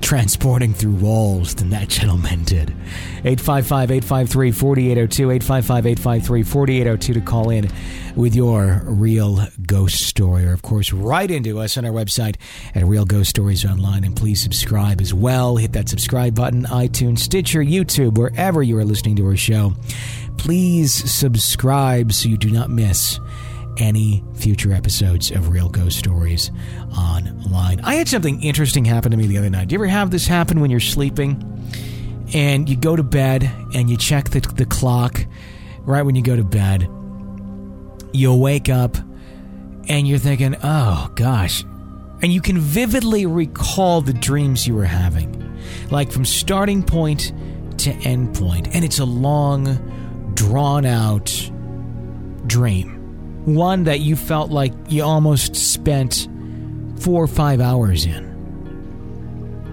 transporting 0.00 0.72
through 0.74 0.94
walls 0.94 1.54
than 1.54 1.70
that 1.70 1.88
gentleman 1.88 2.44
did. 2.44 2.70
855 3.24 3.90
853 3.90 4.52
4802, 4.52 5.30
855 5.30 5.86
853 5.86 6.42
4802 6.42 7.14
to 7.14 7.20
call 7.20 7.50
in 7.50 7.70
with 8.16 8.34
your 8.34 8.82
real 8.84 9.46
ghost 9.66 10.06
story. 10.06 10.46
Or, 10.46 10.52
of 10.52 10.62
course, 10.62 10.92
write 10.92 11.30
into 11.30 11.58
us 11.60 11.76
on 11.76 11.84
our 11.84 11.92
website 11.92 12.36
at 12.74 12.84
Real 12.84 13.04
Ghost 13.04 13.30
Stories 13.30 13.64
Online. 13.64 14.04
And 14.04 14.16
please 14.16 14.40
subscribe 14.40 15.00
as 15.00 15.12
well. 15.12 15.56
Hit 15.56 15.72
that 15.72 15.88
subscribe 15.88 16.34
button, 16.34 16.64
iTunes, 16.64 17.20
Stitcher, 17.20 17.60
YouTube, 17.60 18.18
wherever 18.18 18.62
you 18.62 18.76
are 18.78 18.84
listening 18.84 19.16
to 19.16 19.26
our 19.26 19.36
show. 19.36 19.74
Please 20.36 20.92
subscribe 20.92 22.12
so 22.12 22.28
you 22.28 22.36
do 22.36 22.50
not 22.50 22.70
miss 22.70 23.18
any 23.78 24.22
future 24.34 24.72
episodes 24.72 25.30
of 25.30 25.48
Real 25.48 25.68
Ghost 25.68 25.98
Stories 25.98 26.50
online. 26.96 27.80
I 27.80 27.94
had 27.94 28.08
something 28.08 28.42
interesting 28.42 28.84
happen 28.84 29.10
to 29.10 29.16
me 29.16 29.26
the 29.26 29.38
other 29.38 29.50
night. 29.50 29.68
Do 29.68 29.74
you 29.74 29.78
ever 29.78 29.86
have 29.86 30.10
this 30.10 30.26
happen 30.26 30.60
when 30.60 30.70
you're 30.70 30.80
sleeping 30.80 31.42
and 32.34 32.68
you 32.68 32.76
go 32.76 32.96
to 32.96 33.02
bed 33.02 33.50
and 33.74 33.88
you 33.88 33.96
check 33.96 34.30
the, 34.30 34.40
the 34.40 34.66
clock 34.66 35.24
right 35.80 36.02
when 36.02 36.14
you 36.14 36.22
go 36.22 36.36
to 36.36 36.44
bed? 36.44 36.82
You'll 38.12 38.40
wake 38.40 38.68
up 38.68 38.96
and 39.88 40.06
you're 40.06 40.18
thinking, 40.18 40.56
oh 40.62 41.10
gosh. 41.14 41.62
And 42.20 42.32
you 42.32 42.40
can 42.40 42.58
vividly 42.58 43.26
recall 43.26 44.00
the 44.00 44.12
dreams 44.12 44.66
you 44.66 44.74
were 44.74 44.84
having, 44.84 45.58
like 45.90 46.10
from 46.10 46.24
starting 46.24 46.82
point 46.82 47.32
to 47.78 47.92
end 47.92 48.34
point. 48.34 48.74
And 48.74 48.84
it's 48.84 48.98
a 48.98 49.04
long, 49.04 50.32
drawn 50.34 50.84
out 50.84 51.50
dream 52.46 52.97
one 53.54 53.84
that 53.84 54.00
you 54.00 54.16
felt 54.16 54.50
like 54.50 54.72
you 54.88 55.02
almost 55.02 55.56
spent 55.56 56.28
four 57.00 57.22
or 57.22 57.28
five 57.28 57.60
hours 57.60 58.04
in. 58.04 58.24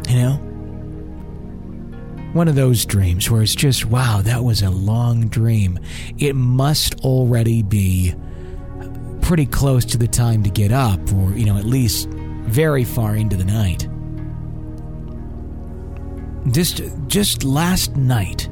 You 0.08 0.16
know? 0.16 0.34
One 2.34 2.48
of 2.48 2.56
those 2.56 2.86
dreams 2.86 3.30
where 3.30 3.42
it's 3.42 3.56
just, 3.56 3.86
wow, 3.86 4.22
that 4.22 4.44
was 4.44 4.62
a 4.62 4.70
long 4.70 5.28
dream. 5.28 5.80
It 6.18 6.36
must 6.36 6.96
already 7.06 7.64
be 7.64 8.14
pretty 9.22 9.46
close 9.46 9.86
to 9.86 9.98
the 9.98 10.08
time 10.08 10.44
to 10.44 10.50
get 10.50 10.72
up, 10.72 11.00
or, 11.14 11.32
you 11.32 11.46
know, 11.46 11.58
at 11.58 11.66
least 11.66 12.10
very 12.10 12.84
far 12.84 13.16
into 13.16 13.36
the 13.36 13.46
night. 13.46 13.88
Just, 16.54 16.82
just 17.08 17.44
last 17.44 17.96
night, 17.96 18.50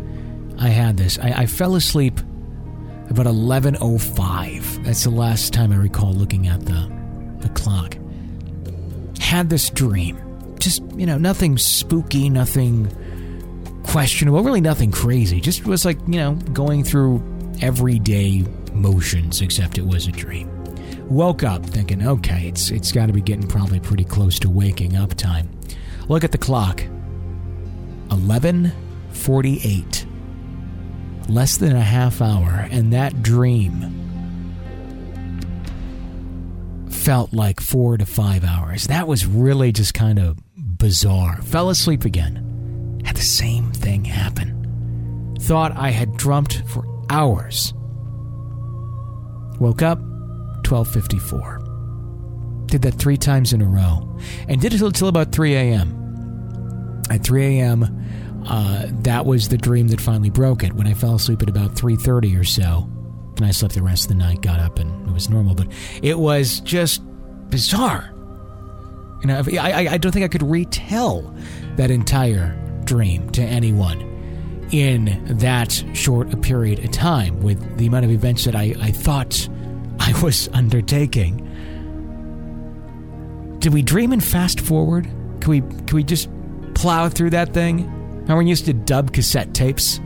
I 0.57 0.69
had 0.69 0.97
this. 0.97 1.19
I, 1.19 1.31
I 1.41 1.45
fell 1.45 1.75
asleep 1.75 2.19
about 3.09 3.25
11:05. 3.25 4.83
That's 4.83 5.03
the 5.03 5.09
last 5.09 5.53
time 5.53 5.71
I 5.71 5.75
recall 5.75 6.13
looking 6.13 6.47
at 6.47 6.65
the 6.65 6.91
the 7.39 7.49
clock. 7.49 7.97
Had 9.19 9.49
this 9.49 9.69
dream. 9.69 10.17
Just, 10.59 10.81
you 10.95 11.05
know, 11.05 11.17
nothing 11.17 11.57
spooky, 11.57 12.29
nothing 12.29 12.89
questionable, 13.83 14.41
really 14.43 14.61
nothing 14.61 14.91
crazy. 14.91 15.41
Just 15.41 15.65
was 15.65 15.83
like, 15.85 15.99
you 16.07 16.15
know, 16.15 16.35
going 16.53 16.83
through 16.83 17.21
everyday 17.61 18.45
motions 18.71 19.41
except 19.41 19.77
it 19.77 19.85
was 19.85 20.07
a 20.07 20.11
dream. 20.11 20.49
Woke 21.09 21.43
up 21.43 21.65
thinking, 21.65 22.07
okay, 22.07 22.47
it's 22.47 22.71
it's 22.71 22.91
got 22.91 23.07
to 23.07 23.13
be 23.13 23.21
getting 23.21 23.47
probably 23.47 23.79
pretty 23.79 24.05
close 24.05 24.39
to 24.39 24.49
waking 24.49 24.95
up 24.95 25.13
time. 25.15 25.49
Look 26.07 26.23
at 26.23 26.31
the 26.31 26.37
clock. 26.37 26.81
11:48 28.09 30.05
less 31.29 31.57
than 31.57 31.75
a 31.75 31.81
half 31.81 32.21
hour, 32.21 32.67
and 32.71 32.93
that 32.93 33.23
dream 33.23 33.99
felt 36.89 37.33
like 37.33 37.59
four 37.59 37.97
to 37.97 38.05
five 38.05 38.43
hours. 38.43 38.87
That 38.87 39.07
was 39.07 39.25
really 39.25 39.71
just 39.71 39.93
kind 39.93 40.19
of 40.19 40.37
bizarre. 40.55 41.41
Fell 41.41 41.69
asleep 41.69 42.05
again. 42.05 43.01
Had 43.05 43.17
the 43.17 43.21
same 43.21 43.71
thing 43.71 44.05
happen. 44.05 45.35
Thought 45.39 45.75
I 45.75 45.89
had 45.89 46.15
dreamt 46.15 46.63
for 46.67 46.85
hours. 47.09 47.73
Woke 49.59 49.81
up 49.81 49.99
1254. 50.65 51.59
Did 52.67 52.81
that 52.83 52.95
three 52.95 53.17
times 53.17 53.53
in 53.53 53.61
a 53.61 53.65
row. 53.65 54.17
And 54.47 54.61
did 54.61 54.73
it 54.73 54.81
until 54.81 55.09
about 55.09 55.31
3 55.31 55.55
a.m. 55.55 57.01
At 57.09 57.23
3 57.23 57.59
a.m., 57.59 57.83
uh, 58.45 58.85
that 59.01 59.25
was 59.25 59.49
the 59.49 59.57
dream 59.57 59.87
that 59.89 60.01
finally 60.01 60.29
broke 60.29 60.63
it 60.63 60.73
when 60.73 60.87
I 60.87 60.93
fell 60.93 61.15
asleep 61.15 61.41
at 61.41 61.49
about 61.49 61.71
3.30 61.75 62.39
or 62.39 62.43
so. 62.43 62.89
And 63.37 63.45
I 63.45 63.51
slept 63.51 63.75
the 63.75 63.81
rest 63.81 64.05
of 64.05 64.09
the 64.09 64.15
night, 64.15 64.41
got 64.41 64.59
up, 64.59 64.79
and 64.79 65.09
it 65.09 65.13
was 65.13 65.29
normal. 65.29 65.55
But 65.55 65.67
it 66.01 66.19
was 66.19 66.59
just 66.61 67.01
bizarre. 67.49 68.13
You 69.21 69.27
know, 69.27 69.43
I, 69.59 69.71
I, 69.71 69.93
I 69.93 69.97
don't 69.97 70.11
think 70.11 70.25
I 70.25 70.27
could 70.27 70.43
retell 70.43 71.33
that 71.77 71.89
entire 71.89 72.59
dream 72.83 73.29
to 73.31 73.41
anyone 73.41 74.01
in 74.71 75.23
that 75.37 75.83
short 75.93 76.33
a 76.33 76.37
period 76.37 76.83
of 76.83 76.91
time 76.91 77.41
with 77.41 77.77
the 77.77 77.85
amount 77.85 78.05
of 78.05 78.11
events 78.11 78.45
that 78.45 78.55
I, 78.55 78.73
I 78.81 78.91
thought 78.91 79.47
I 79.99 80.19
was 80.21 80.49
undertaking. 80.53 81.39
Did 83.59 83.73
we 83.73 83.81
dream 83.81 84.11
and 84.11 84.23
fast 84.23 84.59
forward? 84.59 85.05
Can 85.39 85.49
we 85.49 85.61
can 85.61 85.95
we 85.95 86.03
just 86.03 86.29
plow 86.73 87.07
through 87.07 87.29
that 87.31 87.53
thing? 87.53 88.02
When 88.25 88.47
you 88.47 88.51
used 88.51 88.65
to 88.65 88.73
dub 88.73 89.13
cassette 89.13 89.53
tapes? 89.53 89.99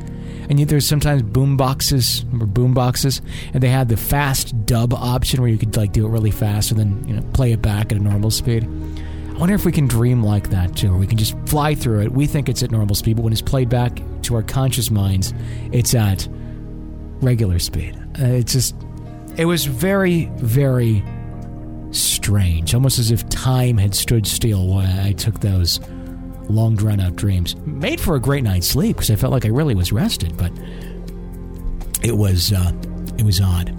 And 0.49 0.59
yet 0.59 0.69
there's 0.69 0.87
sometimes 0.87 1.23
boom 1.23 1.57
boxes, 1.57 2.23
remember 2.25 2.45
boom 2.45 2.73
boxes, 2.73 3.21
and 3.53 3.61
they 3.61 3.67
had 3.67 3.89
the 3.89 3.97
fast 3.97 4.65
dub 4.65 4.93
option 4.93 5.41
where 5.41 5.49
you 5.49 5.57
could 5.57 5.75
like 5.75 5.91
do 5.91 6.05
it 6.05 6.09
really 6.09 6.31
fast 6.31 6.71
and 6.71 6.79
then 6.79 7.03
you 7.05 7.13
know 7.13 7.21
play 7.33 7.51
it 7.51 7.61
back 7.61 7.91
at 7.91 7.97
a 7.97 8.01
normal 8.01 8.31
speed. 8.31 8.63
I 8.63 9.39
wonder 9.39 9.53
if 9.53 9.65
we 9.65 9.71
can 9.71 9.87
dream 9.87 10.23
like 10.23 10.49
that 10.49 10.75
too, 10.75 10.89
where 10.89 10.99
we 10.99 11.05
can 11.05 11.17
just 11.17 11.37
fly 11.47 11.75
through 11.75 12.01
it. 12.01 12.11
We 12.11 12.25
think 12.27 12.49
it's 12.49 12.63
at 12.63 12.71
normal 12.71 12.95
speed, 12.95 13.17
but 13.17 13.23
when 13.23 13.33
it's 13.33 13.41
played 13.41 13.69
back 13.69 14.01
to 14.23 14.35
our 14.35 14.41
conscious 14.41 14.89
minds, 14.89 15.33
it's 15.71 15.93
at 15.93 16.27
regular 17.21 17.59
speed. 17.59 17.95
Uh, 18.19 18.25
it's 18.25 18.53
just, 18.53 18.75
it 19.35 19.45
was 19.45 19.65
very, 19.65 20.25
very 20.37 21.03
strange, 21.91 22.73
almost 22.73 22.97
as 22.97 23.11
if 23.11 23.27
time 23.29 23.77
had 23.77 23.93
stood 23.93 24.25
still 24.25 24.65
while 24.65 25.01
I 25.01 25.11
took 25.11 25.39
those 25.41 25.79
long 26.49 26.75
drawn 26.75 26.99
out 26.99 27.15
dreams. 27.15 27.55
Made 27.65 27.99
for 27.99 28.15
a 28.15 28.19
great 28.19 28.43
night's 28.43 28.67
sleep 28.67 28.97
because 28.97 29.09
I 29.11 29.15
felt 29.15 29.33
like 29.33 29.45
I 29.45 29.49
really 29.49 29.75
was 29.75 29.91
rested, 29.91 30.37
but 30.37 30.51
it 32.03 32.15
was 32.15 32.53
uh, 32.53 32.71
it 33.17 33.23
was 33.23 33.41
odd. 33.41 33.73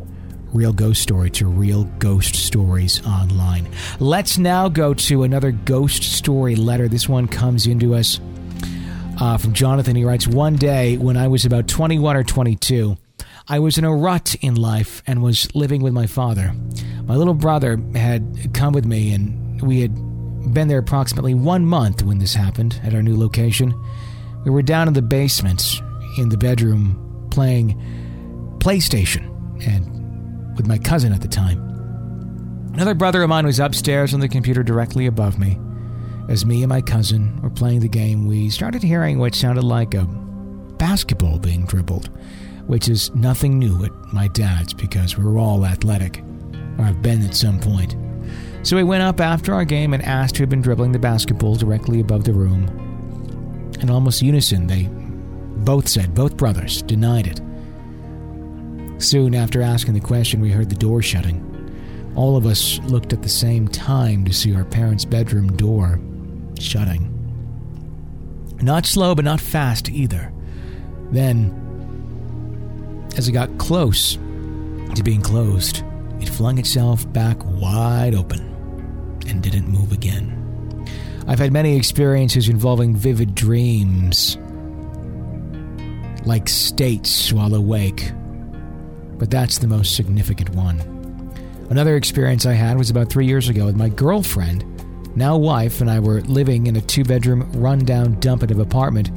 real 0.53 0.73
ghost 0.73 1.03
story 1.03 1.29
to 1.29 1.45
real 1.45 1.83
ghost 1.99 2.35
stories 2.35 3.05
online 3.05 3.69
let's 3.99 4.39
now 4.39 4.67
go 4.67 4.93
to 4.93 5.23
another 5.23 5.51
ghost 5.51 6.03
story 6.03 6.55
letter 6.55 6.87
this 6.87 7.07
one 7.07 7.27
comes 7.27 7.67
into 7.67 7.93
us 7.93 8.19
uh, 9.19 9.37
from 9.37 9.53
jonathan 9.53 9.95
he 9.95 10.03
writes 10.03 10.27
one 10.27 10.55
day 10.55 10.97
when 10.97 11.15
i 11.15 11.27
was 11.27 11.45
about 11.45 11.67
21 11.67 12.17
or 12.17 12.23
22 12.23 12.97
I 13.47 13.59
was 13.59 13.77
in 13.77 13.83
a 13.83 13.93
rut 13.93 14.35
in 14.41 14.55
life 14.55 15.01
and 15.07 15.23
was 15.23 15.53
living 15.55 15.81
with 15.81 15.93
my 15.93 16.05
father. 16.05 16.53
My 17.05 17.15
little 17.15 17.33
brother 17.33 17.81
had 17.95 18.53
come 18.53 18.73
with 18.73 18.85
me, 18.85 19.13
and 19.13 19.61
we 19.61 19.81
had 19.81 19.93
been 20.53 20.67
there 20.67 20.79
approximately 20.79 21.33
one 21.33 21.65
month 21.65 22.03
when 22.03 22.19
this 22.19 22.33
happened 22.33 22.79
at 22.83 22.93
our 22.93 23.01
new 23.01 23.17
location. 23.17 23.73
We 24.45 24.51
were 24.51 24.61
down 24.61 24.87
in 24.87 24.93
the 24.93 25.01
basement 25.01 25.81
in 26.17 26.29
the 26.29 26.37
bedroom 26.37 27.27
playing 27.31 27.77
PlayStation 28.59 29.27
and 29.65 30.55
with 30.55 30.67
my 30.67 30.77
cousin 30.77 31.13
at 31.13 31.21
the 31.21 31.27
time. 31.27 31.59
Another 32.73 32.93
brother 32.93 33.23
of 33.23 33.29
mine 33.29 33.45
was 33.45 33.59
upstairs 33.59 34.13
on 34.13 34.19
the 34.19 34.29
computer 34.29 34.63
directly 34.63 35.05
above 35.05 35.39
me. 35.39 35.59
As 36.29 36.45
me 36.45 36.63
and 36.63 36.69
my 36.69 36.81
cousin 36.81 37.41
were 37.41 37.49
playing 37.49 37.79
the 37.81 37.89
game, 37.89 38.27
we 38.27 38.49
started 38.49 38.83
hearing 38.83 39.19
what 39.19 39.35
sounded 39.35 39.63
like 39.63 39.93
a 39.93 40.05
basketball 40.77 41.39
being 41.39 41.65
dribbled 41.65 42.09
which 42.71 42.87
is 42.87 43.13
nothing 43.13 43.59
new 43.59 43.83
at 43.83 43.91
my 44.13 44.29
dad's 44.29 44.73
because 44.73 45.17
we're 45.17 45.37
all 45.37 45.65
athletic, 45.65 46.23
or 46.77 46.85
have 46.85 47.01
been 47.01 47.21
at 47.21 47.35
some 47.35 47.59
point. 47.59 47.97
So 48.63 48.77
we 48.77 48.83
went 48.85 49.03
up 49.03 49.19
after 49.19 49.53
our 49.53 49.65
game 49.65 49.93
and 49.93 50.01
asked 50.03 50.37
who 50.37 50.43
had 50.43 50.49
been 50.49 50.61
dribbling 50.61 50.93
the 50.93 50.97
basketball 50.97 51.55
directly 51.55 51.99
above 51.99 52.23
the 52.23 52.31
room. 52.31 52.63
In 53.81 53.89
almost 53.89 54.21
unison, 54.21 54.67
they 54.67 54.87
both 55.65 55.89
said, 55.89 56.15
both 56.15 56.37
brothers 56.37 56.81
denied 56.83 57.27
it. 57.27 57.41
Soon 59.03 59.35
after 59.35 59.61
asking 59.61 59.93
the 59.93 59.99
question, 59.99 60.39
we 60.39 60.49
heard 60.49 60.69
the 60.69 60.75
door 60.75 61.01
shutting. 61.01 61.45
All 62.15 62.37
of 62.37 62.45
us 62.45 62.79
looked 62.83 63.11
at 63.11 63.21
the 63.21 63.27
same 63.27 63.67
time 63.67 64.23
to 64.23 64.31
see 64.31 64.55
our 64.55 64.63
parents' 64.63 65.03
bedroom 65.03 65.57
door 65.57 65.99
shutting. 66.57 67.09
Not 68.61 68.85
slow, 68.85 69.13
but 69.13 69.25
not 69.25 69.41
fast 69.41 69.89
either. 69.89 70.31
Then, 71.11 71.60
as 73.17 73.27
it 73.27 73.33
got 73.33 73.57
close 73.57 74.13
to 74.95 75.01
being 75.03 75.21
closed, 75.21 75.83
it 76.19 76.29
flung 76.29 76.57
itself 76.57 77.11
back 77.13 77.37
wide 77.45 78.13
open 78.15 78.39
and 79.27 79.41
didn't 79.41 79.67
move 79.67 79.91
again. 79.91 80.37
I've 81.27 81.39
had 81.39 81.53
many 81.53 81.77
experiences 81.77 82.49
involving 82.49 82.95
vivid 82.95 83.35
dreams, 83.35 84.37
like 86.25 86.49
states 86.49 87.31
while 87.31 87.53
awake, 87.53 88.11
but 89.17 89.29
that's 89.29 89.59
the 89.59 89.67
most 89.67 89.95
significant 89.95 90.49
one. 90.51 90.79
Another 91.69 91.95
experience 91.95 92.45
I 92.45 92.53
had 92.53 92.77
was 92.77 92.89
about 92.89 93.09
three 93.09 93.25
years 93.25 93.47
ago 93.49 93.65
with 93.65 93.77
my 93.77 93.89
girlfriend, 93.89 94.65
now 95.15 95.37
wife, 95.37 95.79
and 95.79 95.89
I 95.89 95.99
were 95.99 96.21
living 96.21 96.67
in 96.67 96.75
a 96.75 96.81
two 96.81 97.03
bedroom, 97.03 97.49
rundown 97.53 98.19
dump 98.19 98.43
of 98.43 98.51
an 98.51 98.59
apartment 98.59 99.09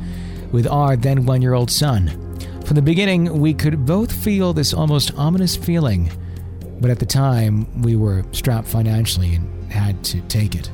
with 0.53 0.67
our 0.67 0.97
then 0.97 1.27
one 1.27 1.43
year 1.43 1.55
old 1.55 1.71
son. 1.71 2.24
From 2.65 2.77
the 2.77 2.83
beginning, 2.83 3.41
we 3.41 3.53
could 3.53 3.85
both 3.85 4.11
feel 4.11 4.55
this 4.55 4.73
almost 4.73 5.13
ominous 5.17 5.55
feeling, 5.55 6.11
but 6.81 6.91
at 6.91 6.99
the 6.99 7.07
time, 7.07 7.83
we 7.83 7.95
were 7.95 8.25
strapped 8.33 8.67
financially 8.67 9.35
and 9.35 9.71
had 9.71 10.03
to 10.05 10.23
take 10.23 10.55
it. 10.55 10.71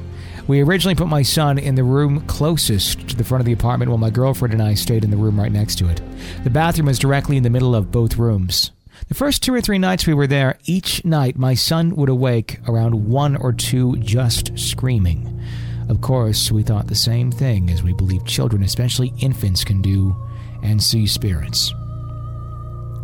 We 0.46 0.62
originally 0.62 0.94
put 0.94 1.09
my 1.09 1.22
son 1.22 1.59
in 1.59 1.74
the 1.74 1.83
room 1.83 2.20
closest 2.26 3.09
to 3.09 3.16
the 3.16 3.24
front 3.24 3.40
of 3.40 3.46
the 3.46 3.53
apartment 3.53 3.90
while 3.90 3.98
my 3.98 4.11
girlfriend 4.11 4.55
and 4.55 4.62
I 4.62 4.74
stayed 4.74 5.03
in 5.03 5.11
the 5.11 5.16
room 5.16 5.38
right 5.38 5.50
next 5.50 5.79
to 5.79 5.88
it. 5.88 6.00
The 6.44 6.50
bathroom 6.50 6.87
was 6.87 6.98
directly 6.98 7.37
in 7.37 7.42
the 7.42 7.50
middle 7.50 7.74
of 7.74 7.90
both 7.90 8.16
rooms. 8.16 8.70
The 9.09 9.14
first 9.14 9.42
two 9.42 9.53
or 9.53 9.61
three 9.61 9.79
nights 9.79 10.07
we 10.07 10.14
were 10.14 10.29
there, 10.29 10.59
each 10.66 11.05
night 11.05 11.37
my 11.37 11.55
son 11.55 11.96
would 11.96 12.09
awake 12.09 12.61
around 12.68 13.09
one 13.09 13.37
or 13.37 13.53
two 13.53 13.96
just 13.96 14.57
screaming. 14.57 15.42
Of 15.88 16.00
course, 16.00 16.53
we 16.53 16.62
thought 16.62 16.87
the 16.87 16.94
same 16.94 17.33
thing 17.33 17.68
as 17.68 17.83
we 17.83 17.92
believe 17.92 18.24
children, 18.26 18.62
especially 18.62 19.12
infants, 19.18 19.64
can 19.64 19.83
do 19.83 20.14
and 20.62 20.81
see 20.81 21.07
spirits. 21.07 21.72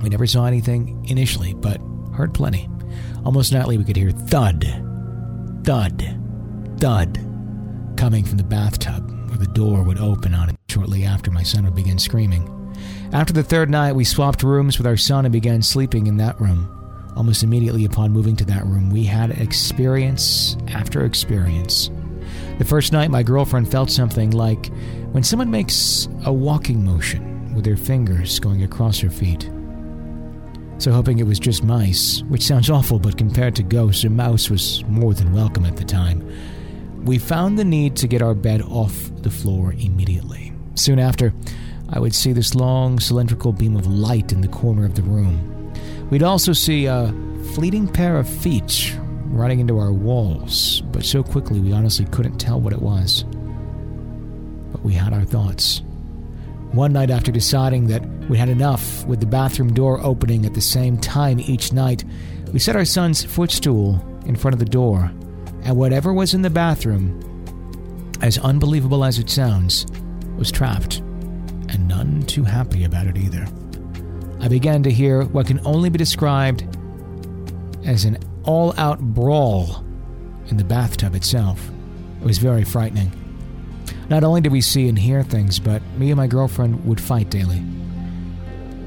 We 0.06 0.10
never 0.10 0.28
saw 0.28 0.44
anything 0.44 1.04
initially, 1.08 1.52
but 1.52 1.80
heard 2.14 2.32
plenty. 2.32 2.68
Almost 3.24 3.52
nightly 3.52 3.76
we 3.76 3.82
could 3.82 3.96
hear 3.96 4.12
thud, 4.12 4.64
thud, 5.64 6.16
thud 6.78 7.18
coming 7.96 8.24
from 8.24 8.38
the 8.38 8.44
bathtub, 8.44 9.10
where 9.28 9.38
the 9.38 9.48
door 9.48 9.82
would 9.82 9.98
open 9.98 10.32
on 10.32 10.48
it 10.48 10.54
shortly 10.68 11.02
after 11.02 11.32
my 11.32 11.42
son 11.42 11.64
would 11.64 11.74
begin 11.74 11.98
screaming. 11.98 12.72
After 13.12 13.32
the 13.32 13.42
third 13.42 13.68
night, 13.68 13.96
we 13.96 14.04
swapped 14.04 14.44
rooms 14.44 14.78
with 14.78 14.86
our 14.86 14.96
son 14.96 15.24
and 15.26 15.32
began 15.32 15.60
sleeping 15.60 16.06
in 16.06 16.18
that 16.18 16.40
room. 16.40 16.72
Almost 17.16 17.42
immediately 17.42 17.84
upon 17.84 18.12
moving 18.12 18.36
to 18.36 18.44
that 18.44 18.64
room, 18.64 18.90
we 18.92 19.02
had 19.02 19.32
experience 19.32 20.56
after 20.68 21.04
experience. 21.04 21.90
The 22.58 22.64
first 22.64 22.92
night, 22.92 23.10
my 23.10 23.24
girlfriend 23.24 23.72
felt 23.72 23.90
something 23.90 24.30
like 24.30 24.70
when 25.10 25.24
someone 25.24 25.50
makes 25.50 26.06
a 26.24 26.32
walking 26.32 26.84
motion 26.84 27.56
with 27.56 27.64
their 27.64 27.76
fingers 27.76 28.38
going 28.38 28.62
across 28.62 29.00
her 29.00 29.10
feet. 29.10 29.50
So, 30.78 30.92
hoping 30.92 31.18
it 31.18 31.26
was 31.26 31.38
just 31.38 31.64
mice, 31.64 32.22
which 32.28 32.42
sounds 32.42 32.68
awful, 32.68 32.98
but 32.98 33.16
compared 33.16 33.56
to 33.56 33.62
ghosts, 33.62 34.04
a 34.04 34.10
mouse 34.10 34.50
was 34.50 34.84
more 34.88 35.14
than 35.14 35.32
welcome 35.32 35.64
at 35.64 35.76
the 35.76 35.84
time, 35.84 36.26
we 37.04 37.18
found 37.18 37.58
the 37.58 37.64
need 37.64 37.96
to 37.96 38.08
get 38.08 38.20
our 38.20 38.34
bed 38.34 38.60
off 38.62 39.10
the 39.22 39.30
floor 39.30 39.72
immediately. 39.72 40.52
Soon 40.74 40.98
after, 40.98 41.32
I 41.88 42.00
would 42.00 42.14
see 42.14 42.32
this 42.32 42.54
long 42.54 43.00
cylindrical 43.00 43.52
beam 43.52 43.76
of 43.76 43.86
light 43.86 44.32
in 44.32 44.40
the 44.40 44.48
corner 44.48 44.84
of 44.84 44.96
the 44.96 45.02
room. 45.02 45.72
We'd 46.10 46.22
also 46.22 46.52
see 46.52 46.86
a 46.86 47.14
fleeting 47.54 47.88
pair 47.88 48.16
of 48.16 48.28
feet 48.28 48.94
running 49.26 49.60
into 49.60 49.78
our 49.78 49.92
walls, 49.92 50.82
but 50.92 51.04
so 51.04 51.22
quickly 51.22 51.60
we 51.60 51.72
honestly 51.72 52.06
couldn't 52.06 52.38
tell 52.38 52.60
what 52.60 52.72
it 52.72 52.82
was. 52.82 53.24
But 54.72 54.82
we 54.84 54.92
had 54.92 55.12
our 55.12 55.24
thoughts. 55.24 55.82
One 56.76 56.92
night, 56.92 57.08
after 57.08 57.32
deciding 57.32 57.86
that 57.86 58.06
we 58.28 58.36
had 58.36 58.50
enough 58.50 59.02
with 59.06 59.20
the 59.20 59.26
bathroom 59.26 59.72
door 59.72 59.98
opening 60.02 60.44
at 60.44 60.52
the 60.52 60.60
same 60.60 60.98
time 60.98 61.40
each 61.40 61.72
night, 61.72 62.04
we 62.52 62.58
set 62.58 62.76
our 62.76 62.84
son's 62.84 63.24
footstool 63.24 64.04
in 64.26 64.36
front 64.36 64.52
of 64.52 64.58
the 64.58 64.66
door, 64.66 65.10
and 65.62 65.74
whatever 65.74 66.12
was 66.12 66.34
in 66.34 66.42
the 66.42 66.50
bathroom, 66.50 67.18
as 68.20 68.36
unbelievable 68.36 69.04
as 69.04 69.18
it 69.18 69.30
sounds, 69.30 69.86
was 70.36 70.52
trapped 70.52 70.98
and 71.70 71.88
none 71.88 72.20
too 72.26 72.44
happy 72.44 72.84
about 72.84 73.06
it 73.06 73.16
either. 73.16 73.46
I 74.40 74.48
began 74.48 74.82
to 74.82 74.90
hear 74.90 75.22
what 75.22 75.46
can 75.46 75.60
only 75.64 75.88
be 75.88 75.96
described 75.96 76.62
as 77.86 78.04
an 78.04 78.18
all 78.44 78.74
out 78.76 79.00
brawl 79.00 79.82
in 80.48 80.58
the 80.58 80.64
bathtub 80.64 81.14
itself. 81.14 81.70
It 82.20 82.26
was 82.26 82.36
very 82.36 82.64
frightening. 82.64 83.12
Not 84.08 84.22
only 84.22 84.40
did 84.40 84.52
we 84.52 84.60
see 84.60 84.88
and 84.88 84.98
hear 84.98 85.22
things, 85.22 85.58
but 85.58 85.82
me 85.98 86.10
and 86.10 86.16
my 86.16 86.28
girlfriend 86.28 86.84
would 86.86 87.00
fight 87.00 87.28
daily. 87.28 87.60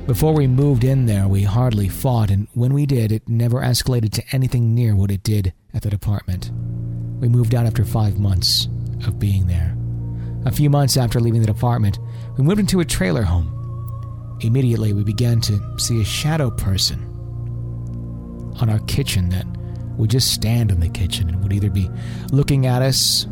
Before 0.07 0.33
we 0.33 0.47
moved 0.47 0.83
in 0.83 1.05
there, 1.05 1.27
we 1.27 1.43
hardly 1.43 1.89
fought, 1.89 2.31
and 2.31 2.47
when 2.53 2.73
we 2.73 2.85
did, 2.85 3.11
it 3.11 3.27
never 3.27 3.61
escalated 3.61 4.11
to 4.13 4.23
anything 4.31 4.73
near 4.73 4.95
what 4.95 5.11
it 5.11 5.21
did 5.21 5.53
at 5.73 5.83
that 5.83 5.93
apartment. 5.93 6.51
We 7.19 7.27
moved 7.27 7.53
out 7.53 7.65
after 7.65 7.83
five 7.83 8.17
months 8.17 8.69
of 9.05 9.19
being 9.19 9.47
there. 9.47 9.75
A 10.45 10.51
few 10.51 10.69
months 10.69 10.95
after 10.95 11.19
leaving 11.19 11.41
the 11.41 11.51
apartment, 11.51 11.99
we 12.37 12.43
moved 12.43 12.61
into 12.61 12.79
a 12.79 12.85
trailer 12.85 13.23
home. 13.23 14.37
Immediately, 14.39 14.93
we 14.93 15.03
began 15.03 15.41
to 15.41 15.59
see 15.77 16.01
a 16.01 16.05
shadow 16.05 16.49
person 16.49 17.05
on 18.61 18.69
our 18.69 18.79
kitchen 18.87 19.29
that 19.29 19.45
would 19.97 20.09
just 20.09 20.33
stand 20.33 20.71
in 20.71 20.79
the 20.79 20.89
kitchen 20.89 21.27
and 21.27 21.43
would 21.43 21.51
either 21.51 21.69
be 21.69 21.89
looking 22.31 22.65
at 22.65 22.81
us 22.81 23.27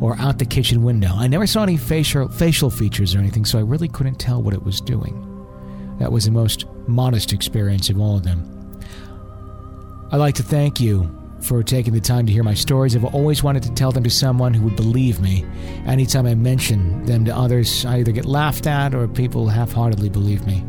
or 0.00 0.16
out 0.18 0.38
the 0.38 0.44
kitchen 0.44 0.82
window. 0.82 1.12
I 1.14 1.26
never 1.26 1.46
saw 1.46 1.62
any 1.62 1.76
facial 1.76 2.28
facial 2.28 2.70
features 2.70 3.14
or 3.14 3.18
anything, 3.18 3.44
so 3.44 3.58
I 3.58 3.62
really 3.62 3.88
couldn't 3.88 4.18
tell 4.18 4.42
what 4.42 4.54
it 4.54 4.62
was 4.62 4.80
doing. 4.80 5.30
That 5.98 6.12
was 6.12 6.24
the 6.24 6.30
most 6.30 6.66
modest 6.86 7.32
experience 7.32 7.88
of 7.90 8.00
all 8.00 8.16
of 8.16 8.24
them. 8.24 8.50
I'd 10.10 10.18
like 10.18 10.34
to 10.36 10.42
thank 10.42 10.80
you 10.80 11.10
for 11.44 11.62
taking 11.62 11.92
the 11.92 12.00
time 12.00 12.26
to 12.26 12.32
hear 12.32 12.42
my 12.42 12.54
stories. 12.54 12.96
I've 12.96 13.04
always 13.04 13.42
wanted 13.42 13.62
to 13.64 13.74
tell 13.74 13.92
them 13.92 14.02
to 14.04 14.10
someone 14.10 14.54
who 14.54 14.64
would 14.64 14.76
believe 14.76 15.20
me. 15.20 15.44
Anytime 15.86 16.26
I 16.26 16.34
mention 16.34 17.04
them 17.04 17.24
to 17.26 17.36
others, 17.36 17.84
I 17.84 17.98
either 17.98 18.12
get 18.12 18.24
laughed 18.24 18.66
at 18.66 18.94
or 18.94 19.06
people 19.06 19.48
half 19.48 19.72
heartedly 19.72 20.08
believe 20.08 20.46
me. 20.46 20.64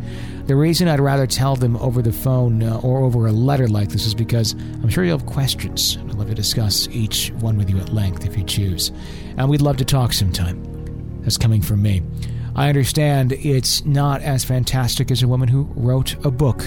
The 0.48 0.56
reason 0.56 0.88
I'd 0.88 1.00
rather 1.00 1.26
tell 1.26 1.56
them 1.56 1.76
over 1.78 2.02
the 2.02 2.12
phone 2.12 2.62
uh, 2.62 2.80
or 2.80 3.00
over 3.00 3.26
a 3.26 3.32
letter 3.32 3.68
like 3.68 3.90
this 3.90 4.06
is 4.06 4.14
because 4.14 4.54
I'm 4.54 4.90
sure 4.90 5.04
you'll 5.04 5.18
have 5.18 5.26
questions, 5.26 5.98
I'd 5.98 6.16
love 6.16 6.28
to 6.28 6.36
discuss 6.36 6.88
each 6.90 7.32
one 7.40 7.58
with 7.58 7.70
you 7.70 7.80
at 7.80 7.94
length 7.94 8.26
if 8.26 8.38
you 8.38 8.44
choose. 8.44 8.92
And 9.38 9.50
we'd 9.50 9.62
love 9.62 9.78
to 9.78 9.86
talk 9.86 10.14
sometime. 10.14 10.62
That's 11.22 11.38
coming 11.38 11.62
from 11.62 11.82
me. 11.82 12.04
I 12.56 12.70
understand 12.70 13.32
it's 13.32 13.84
not 13.86 14.22
as 14.22 14.44
fantastic 14.44 15.10
as 15.10 15.24
a 15.24 15.28
woman 15.28 15.48
who 15.50 15.64
wrote 15.76 16.16
a 16.26 16.32
book 16.32 16.64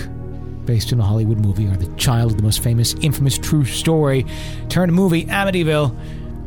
based 0.69 0.93
on 0.93 1.01
a 1.01 1.03
Hollywood 1.03 1.39
movie 1.39 1.67
or 1.67 1.77
the 1.77 1.91
child 1.97 2.33
of 2.33 2.37
the 2.37 2.43
most 2.43 2.63
famous, 2.63 2.93
infamous 3.01 3.39
true 3.39 3.65
story 3.65 4.27
turned 4.69 4.93
movie 4.93 5.25
Amityville, 5.25 5.99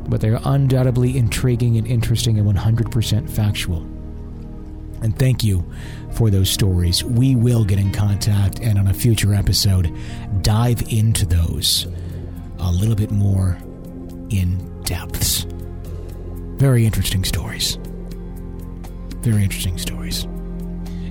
but 0.08 0.22
they're 0.22 0.40
undoubtedly 0.46 1.18
intriguing 1.18 1.76
and 1.76 1.88
interesting 1.88 2.38
and 2.38 2.48
100% 2.48 3.28
factual. 3.28 3.80
And 5.02 5.18
thank 5.18 5.44
you 5.44 5.66
for 6.12 6.30
those 6.30 6.52
stories. 6.52 7.04
We 7.04 7.36
will 7.36 7.66
get 7.66 7.80
in 7.80 7.92
contact 7.92 8.60
and 8.60 8.78
on 8.78 8.88
a 8.88 8.94
future 8.94 9.34
episode 9.34 9.92
dive 10.44 10.84
into 10.94 11.26
those 11.26 11.88
a 12.60 12.72
little 12.72 12.96
bit 12.96 13.10
more 13.10 13.58
in 14.30 14.84
depths. 14.84 15.48
Very 16.58 16.86
interesting 16.86 17.24
stories. 17.24 17.80
Very 19.24 19.44
interesting 19.44 19.80
stories. 19.80 20.28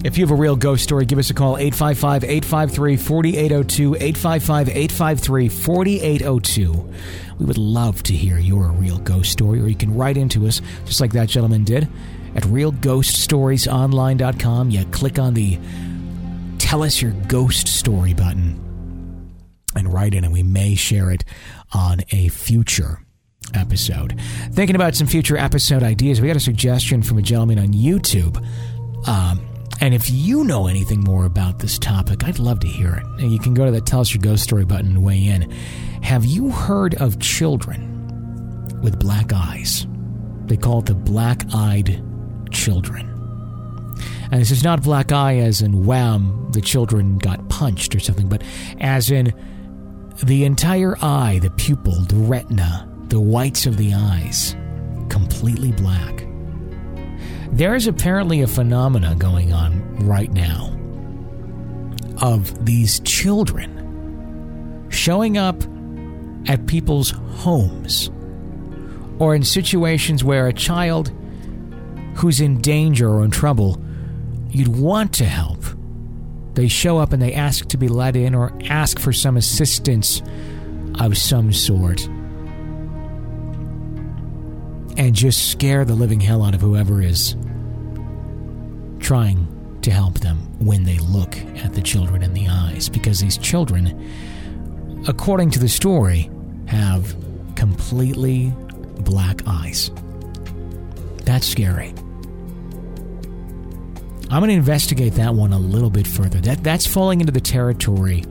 If 0.03 0.17
you 0.17 0.25
have 0.25 0.31
a 0.31 0.35
real 0.35 0.57
ghost 0.57 0.83
story, 0.83 1.05
give 1.05 1.19
us 1.19 1.29
a 1.29 1.35
call 1.35 1.59
855 1.59 2.25
853 2.25 2.97
4802. 2.97 3.97
855 3.97 4.69
853 4.71 5.49
4802. 5.51 6.91
We 7.39 7.45
would 7.45 7.59
love 7.59 8.03
to 8.05 8.15
hear 8.15 8.39
your 8.39 8.69
real 8.69 8.97
ghost 8.99 9.31
story, 9.31 9.61
or 9.61 9.67
you 9.67 9.75
can 9.75 9.95
write 9.95 10.17
into 10.17 10.47
us, 10.47 10.63
just 10.87 11.03
like 11.03 11.13
that 11.13 11.29
gentleman 11.29 11.65
did, 11.65 11.87
at 12.35 12.45
realghoststoriesonline.com. 12.45 14.71
You 14.71 14.87
click 14.87 15.19
on 15.19 15.35
the 15.35 15.59
Tell 16.59 16.83
Us 16.83 17.03
Your 17.03 17.13
Ghost 17.29 17.69
Story 17.69 18.15
button 18.15 18.59
and 19.77 19.93
write 19.93 20.15
in, 20.15 20.25
and 20.25 20.33
we 20.33 20.43
may 20.43 20.77
share 20.77 21.11
it 21.11 21.27
on 21.75 22.01
a 22.11 22.29
future 22.29 23.03
episode. 23.53 24.19
Thinking 24.53 24.77
about 24.77 24.95
some 24.95 25.07
future 25.07 25.37
episode 25.37 25.83
ideas, 25.83 26.23
we 26.23 26.29
got 26.29 26.37
a 26.37 26.41
suggestion 26.41 27.03
from 27.03 27.19
a 27.19 27.23
gentleman 27.23 27.59
on 27.59 27.75
YouTube. 27.75 28.43
Um, 29.07 29.47
And 29.81 29.95
if 29.95 30.11
you 30.11 30.45
know 30.45 30.66
anything 30.66 31.01
more 31.01 31.25
about 31.25 31.59
this 31.59 31.79
topic, 31.79 32.25
I'd 32.25 32.38
love 32.38 32.61
to 32.61 32.69
hear 32.69 32.95
it. 32.95 33.23
And 33.23 33.33
you 33.33 33.38
can 33.38 33.55
go 33.55 33.64
to 33.64 33.71
the 33.71 33.81
Tell 33.81 34.01
Us 34.01 34.12
Your 34.12 34.21
Ghost 34.21 34.43
Story 34.43 34.66
button 34.66 34.88
and 34.88 35.03
weigh 35.03 35.25
in. 35.25 35.51
Have 36.03 36.27
you 36.27 36.51
heard 36.51 36.95
of 36.97 37.19
children 37.19 38.81
with 38.83 38.99
black 38.99 39.33
eyes? 39.33 39.87
They 40.47 40.59
call 40.59 40.81
it 40.81 40.87
the 40.87 40.95
black 40.95 41.45
eyed 41.55 42.03
children. 42.51 43.07
And 44.31 44.40
this 44.40 44.51
is 44.51 44.62
not 44.62 44.83
black 44.83 45.12
eye 45.12 45.38
as 45.38 45.62
in 45.62 45.87
wham, 45.87 46.51
the 46.53 46.61
children 46.61 47.16
got 47.19 47.49
punched 47.49 47.95
or 47.95 48.01
something, 48.01 48.29
but 48.29 48.43
as 48.81 49.11
in 49.11 49.33
the 50.25 50.45
entire 50.45 50.97
eye, 51.03 51.38
the 51.40 51.51
pupil, 51.51 51.95
the 52.03 52.16
retina, 52.16 52.87
the 53.09 53.21
whites 53.21 53.66
of 53.66 53.77
the 53.77 53.95
eyes, 53.95 54.55
completely 55.09 55.73
black. 55.73 56.30
There 57.53 57.75
is 57.75 57.87
apparently 57.87 58.43
a 58.43 58.47
phenomena 58.47 59.17
going 59.17 59.53
on 59.53 60.07
right 60.07 60.33
now 60.33 60.77
of 62.23 62.65
these 62.65 63.01
children 63.01 64.87
showing 64.91 65.37
up 65.37 65.63
at 66.47 66.67
people's 66.67 67.11
homes 67.11 68.11
or 69.19 69.35
in 69.35 69.43
situations 69.43 70.23
where 70.23 70.47
a 70.47 70.53
child 70.53 71.11
who's 72.17 72.41
in 72.41 72.61
danger 72.61 73.09
or 73.09 73.25
in 73.25 73.31
trouble 73.31 73.81
you'd 74.51 74.69
want 74.69 75.13
to 75.15 75.25
help. 75.25 75.65
They 76.55 76.69
show 76.69 76.99
up 76.99 77.13
and 77.13 77.23
they 77.23 77.33
ask 77.33 77.69
to 77.69 77.77
be 77.77 77.89
let 77.89 78.17
in 78.17 78.35
or 78.35 78.53
ask 78.65 78.99
for 78.99 79.13
some 79.13 79.37
assistance 79.37 80.23
of 80.99 81.17
some 81.17 81.53
sort. 81.53 82.09
And 85.01 85.15
just 85.15 85.51
scare 85.51 85.87
the 85.87 85.95
living 85.95 86.21
hell 86.21 86.45
out 86.45 86.55
of 86.55 86.61
whoever 86.61 87.01
is 87.01 87.35
trying 88.99 89.79
to 89.81 89.91
help 89.91 90.21
them 90.21 90.37
when 90.59 90.85
they 90.85 90.99
look 90.99 91.39
at 91.65 91.73
the 91.73 91.81
children 91.81 92.23
in 92.23 92.35
the 92.35 92.49
eyes. 92.49 92.91
Because 92.91 93.19
these 93.19 93.39
children, 93.39 95.03
according 95.09 95.53
to 95.53 95.59
the 95.59 95.71
story, 95.71 96.31
have 96.67 97.17
completely 97.57 98.53
black 98.99 99.41
eyes. 99.47 99.91
That's 101.25 101.47
scary. 101.47 101.95
I'm 104.29 104.41
going 104.41 104.51
to 104.51 104.55
investigate 104.55 105.15
that 105.15 105.35
one 105.35 105.55
a 105.55 105.59
little 105.59 105.89
bit 105.89 106.07
further. 106.07 106.43
That 106.43 106.63
that's 106.63 106.87
falling 106.87 107.23
into 107.23 107.33
the 107.33 107.41
territory, 107.41 108.23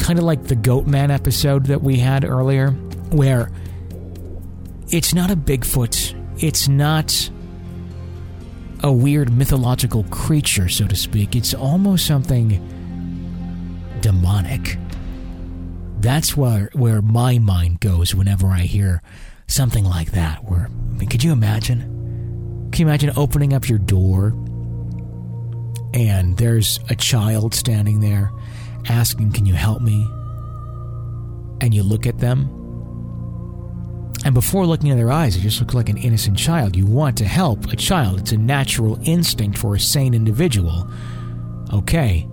kind 0.00 0.18
of 0.18 0.24
like 0.24 0.42
the 0.42 0.56
Goat 0.56 0.88
Man 0.88 1.12
episode 1.12 1.66
that 1.66 1.82
we 1.82 1.98
had 1.98 2.24
earlier, 2.24 2.72
where 3.12 3.48
it's 4.94 5.12
not 5.14 5.30
a 5.30 5.36
Bigfoot, 5.36 6.14
it's 6.42 6.68
not 6.68 7.30
a 8.82 8.92
weird 8.92 9.32
mythological 9.32 10.04
creature, 10.04 10.68
so 10.68 10.86
to 10.86 10.94
speak. 10.94 11.34
It's 11.34 11.54
almost 11.54 12.06
something 12.06 12.60
demonic. 14.00 14.78
That's 16.00 16.36
where 16.36 16.70
where 16.74 17.02
my 17.02 17.38
mind 17.38 17.80
goes 17.80 18.14
whenever 18.14 18.48
I 18.48 18.60
hear 18.60 19.02
something 19.46 19.84
like 19.84 20.12
that. 20.12 20.44
Where 20.44 20.66
I 20.66 20.98
mean, 20.98 21.08
could 21.08 21.24
you 21.24 21.32
imagine? 21.32 22.70
Can 22.70 22.80
you 22.80 22.86
imagine 22.86 23.12
opening 23.16 23.52
up 23.52 23.68
your 23.68 23.78
door? 23.78 24.34
and 25.94 26.36
there's 26.38 26.80
a 26.90 26.96
child 26.96 27.54
standing 27.54 28.00
there 28.00 28.32
asking, 28.88 29.32
Can 29.32 29.46
you 29.46 29.54
help 29.54 29.80
me? 29.80 30.02
And 31.60 31.72
you 31.72 31.82
look 31.82 32.06
at 32.06 32.18
them. 32.18 32.63
And 34.24 34.34
before 34.34 34.66
looking 34.66 34.88
in 34.88 34.96
their 34.96 35.12
eyes, 35.12 35.36
it 35.36 35.40
just 35.40 35.60
looks 35.60 35.74
like 35.74 35.88
an 35.88 35.98
innocent 35.98 36.38
child. 36.38 36.76
You 36.76 36.86
want 36.86 37.18
to 37.18 37.24
help 37.26 37.72
a 37.72 37.76
child. 37.76 38.20
It's 38.20 38.32
a 38.32 38.38
natural 38.38 38.98
instinct 39.04 39.58
for 39.58 39.74
a 39.74 39.80
sane 39.80 40.14
individual. 40.14 40.88
Okay. 41.72 42.26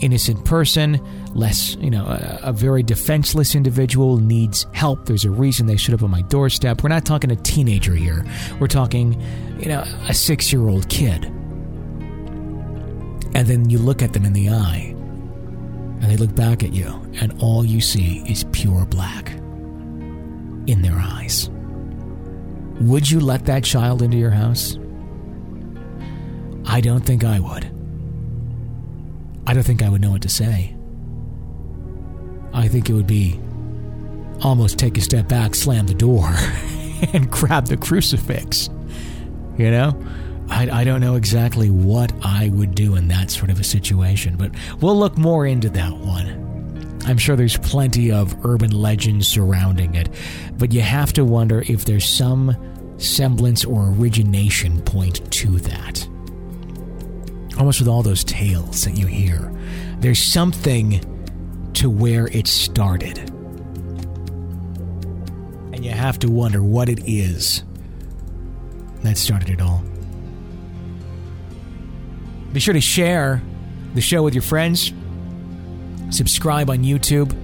Innocent 0.00 0.44
person, 0.44 1.00
less, 1.34 1.76
you 1.76 1.90
know, 1.90 2.06
a, 2.06 2.40
a 2.44 2.52
very 2.52 2.82
defenseless 2.82 3.54
individual 3.54 4.16
needs 4.16 4.66
help. 4.72 5.04
There's 5.04 5.24
a 5.24 5.30
reason 5.30 5.66
they 5.66 5.76
should 5.76 5.94
up 5.94 6.02
on 6.02 6.10
my 6.10 6.22
doorstep. 6.22 6.82
We're 6.82 6.88
not 6.88 7.04
talking 7.04 7.30
a 7.30 7.36
teenager 7.36 7.94
here. 7.94 8.24
We're 8.58 8.66
talking, 8.66 9.20
you 9.60 9.66
know, 9.66 9.84
a 10.08 10.14
six 10.14 10.52
year 10.52 10.66
old 10.66 10.88
kid 10.88 11.30
and 13.34 13.46
then 13.46 13.70
you 13.70 13.78
look 13.78 14.02
at 14.02 14.12
them 14.12 14.24
in 14.24 14.32
the 14.32 14.50
eye, 14.50 14.94
and 16.00 16.04
they 16.04 16.16
look 16.16 16.34
back 16.34 16.62
at 16.62 16.72
you, 16.72 16.86
and 17.20 17.32
all 17.40 17.64
you 17.64 17.80
see 17.80 18.22
is 18.28 18.44
pure 18.52 18.84
black 18.86 19.32
in 20.66 20.82
their 20.82 20.96
eyes. 20.96 21.50
Would 22.80 23.10
you 23.10 23.20
let 23.20 23.46
that 23.46 23.64
child 23.64 24.02
into 24.02 24.16
your 24.16 24.30
house? 24.30 24.78
I 26.66 26.80
don't 26.80 27.04
think 27.04 27.24
I 27.24 27.38
would. 27.38 27.64
I 29.46 29.54
don't 29.54 29.62
think 29.62 29.82
I 29.82 29.88
would 29.88 30.00
know 30.00 30.10
what 30.10 30.22
to 30.22 30.28
say. 30.28 30.76
I 32.52 32.68
think 32.68 32.88
it 32.88 32.92
would 32.92 33.06
be 33.06 33.40
almost 34.42 34.78
take 34.78 34.98
a 34.98 35.00
step 35.00 35.28
back, 35.28 35.54
slam 35.54 35.86
the 35.86 35.94
door, 35.94 36.28
and 37.12 37.30
grab 37.30 37.66
the 37.66 37.76
crucifix. 37.76 38.68
You 39.58 39.70
know? 39.70 40.00
I, 40.48 40.80
I 40.80 40.84
don't 40.84 41.00
know 41.00 41.16
exactly 41.16 41.70
what 41.70 42.12
I 42.22 42.50
would 42.50 42.74
do 42.74 42.96
in 42.96 43.08
that 43.08 43.30
sort 43.30 43.50
of 43.50 43.58
a 43.58 43.64
situation, 43.64 44.36
but 44.36 44.50
we'll 44.80 44.96
look 44.96 45.16
more 45.16 45.46
into 45.46 45.70
that 45.70 45.92
one. 45.92 46.51
I'm 47.04 47.18
sure 47.18 47.36
there's 47.36 47.56
plenty 47.58 48.12
of 48.12 48.44
urban 48.44 48.70
legends 48.70 49.26
surrounding 49.26 49.94
it, 49.94 50.08
but 50.58 50.72
you 50.72 50.80
have 50.82 51.12
to 51.14 51.24
wonder 51.24 51.64
if 51.66 51.84
there's 51.84 52.08
some 52.08 52.56
semblance 52.98 53.64
or 53.64 53.90
origination 53.90 54.80
point 54.82 55.30
to 55.32 55.58
that. 55.58 56.08
Almost 57.58 57.80
with 57.80 57.88
all 57.88 58.02
those 58.02 58.24
tales 58.24 58.84
that 58.84 58.96
you 58.96 59.06
hear, 59.06 59.52
there's 59.98 60.20
something 60.20 61.00
to 61.74 61.90
where 61.90 62.28
it 62.28 62.46
started. 62.46 63.18
And 65.72 65.84
you 65.84 65.90
have 65.90 66.18
to 66.20 66.30
wonder 66.30 66.62
what 66.62 66.88
it 66.88 67.00
is 67.06 67.64
that 69.02 69.18
started 69.18 69.50
it 69.50 69.60
all. 69.60 69.82
Be 72.52 72.60
sure 72.60 72.74
to 72.74 72.80
share 72.80 73.42
the 73.94 74.00
show 74.00 74.22
with 74.22 74.34
your 74.34 74.42
friends. 74.42 74.92
Subscribe 76.12 76.68
on 76.70 76.78
YouTube. 76.78 77.34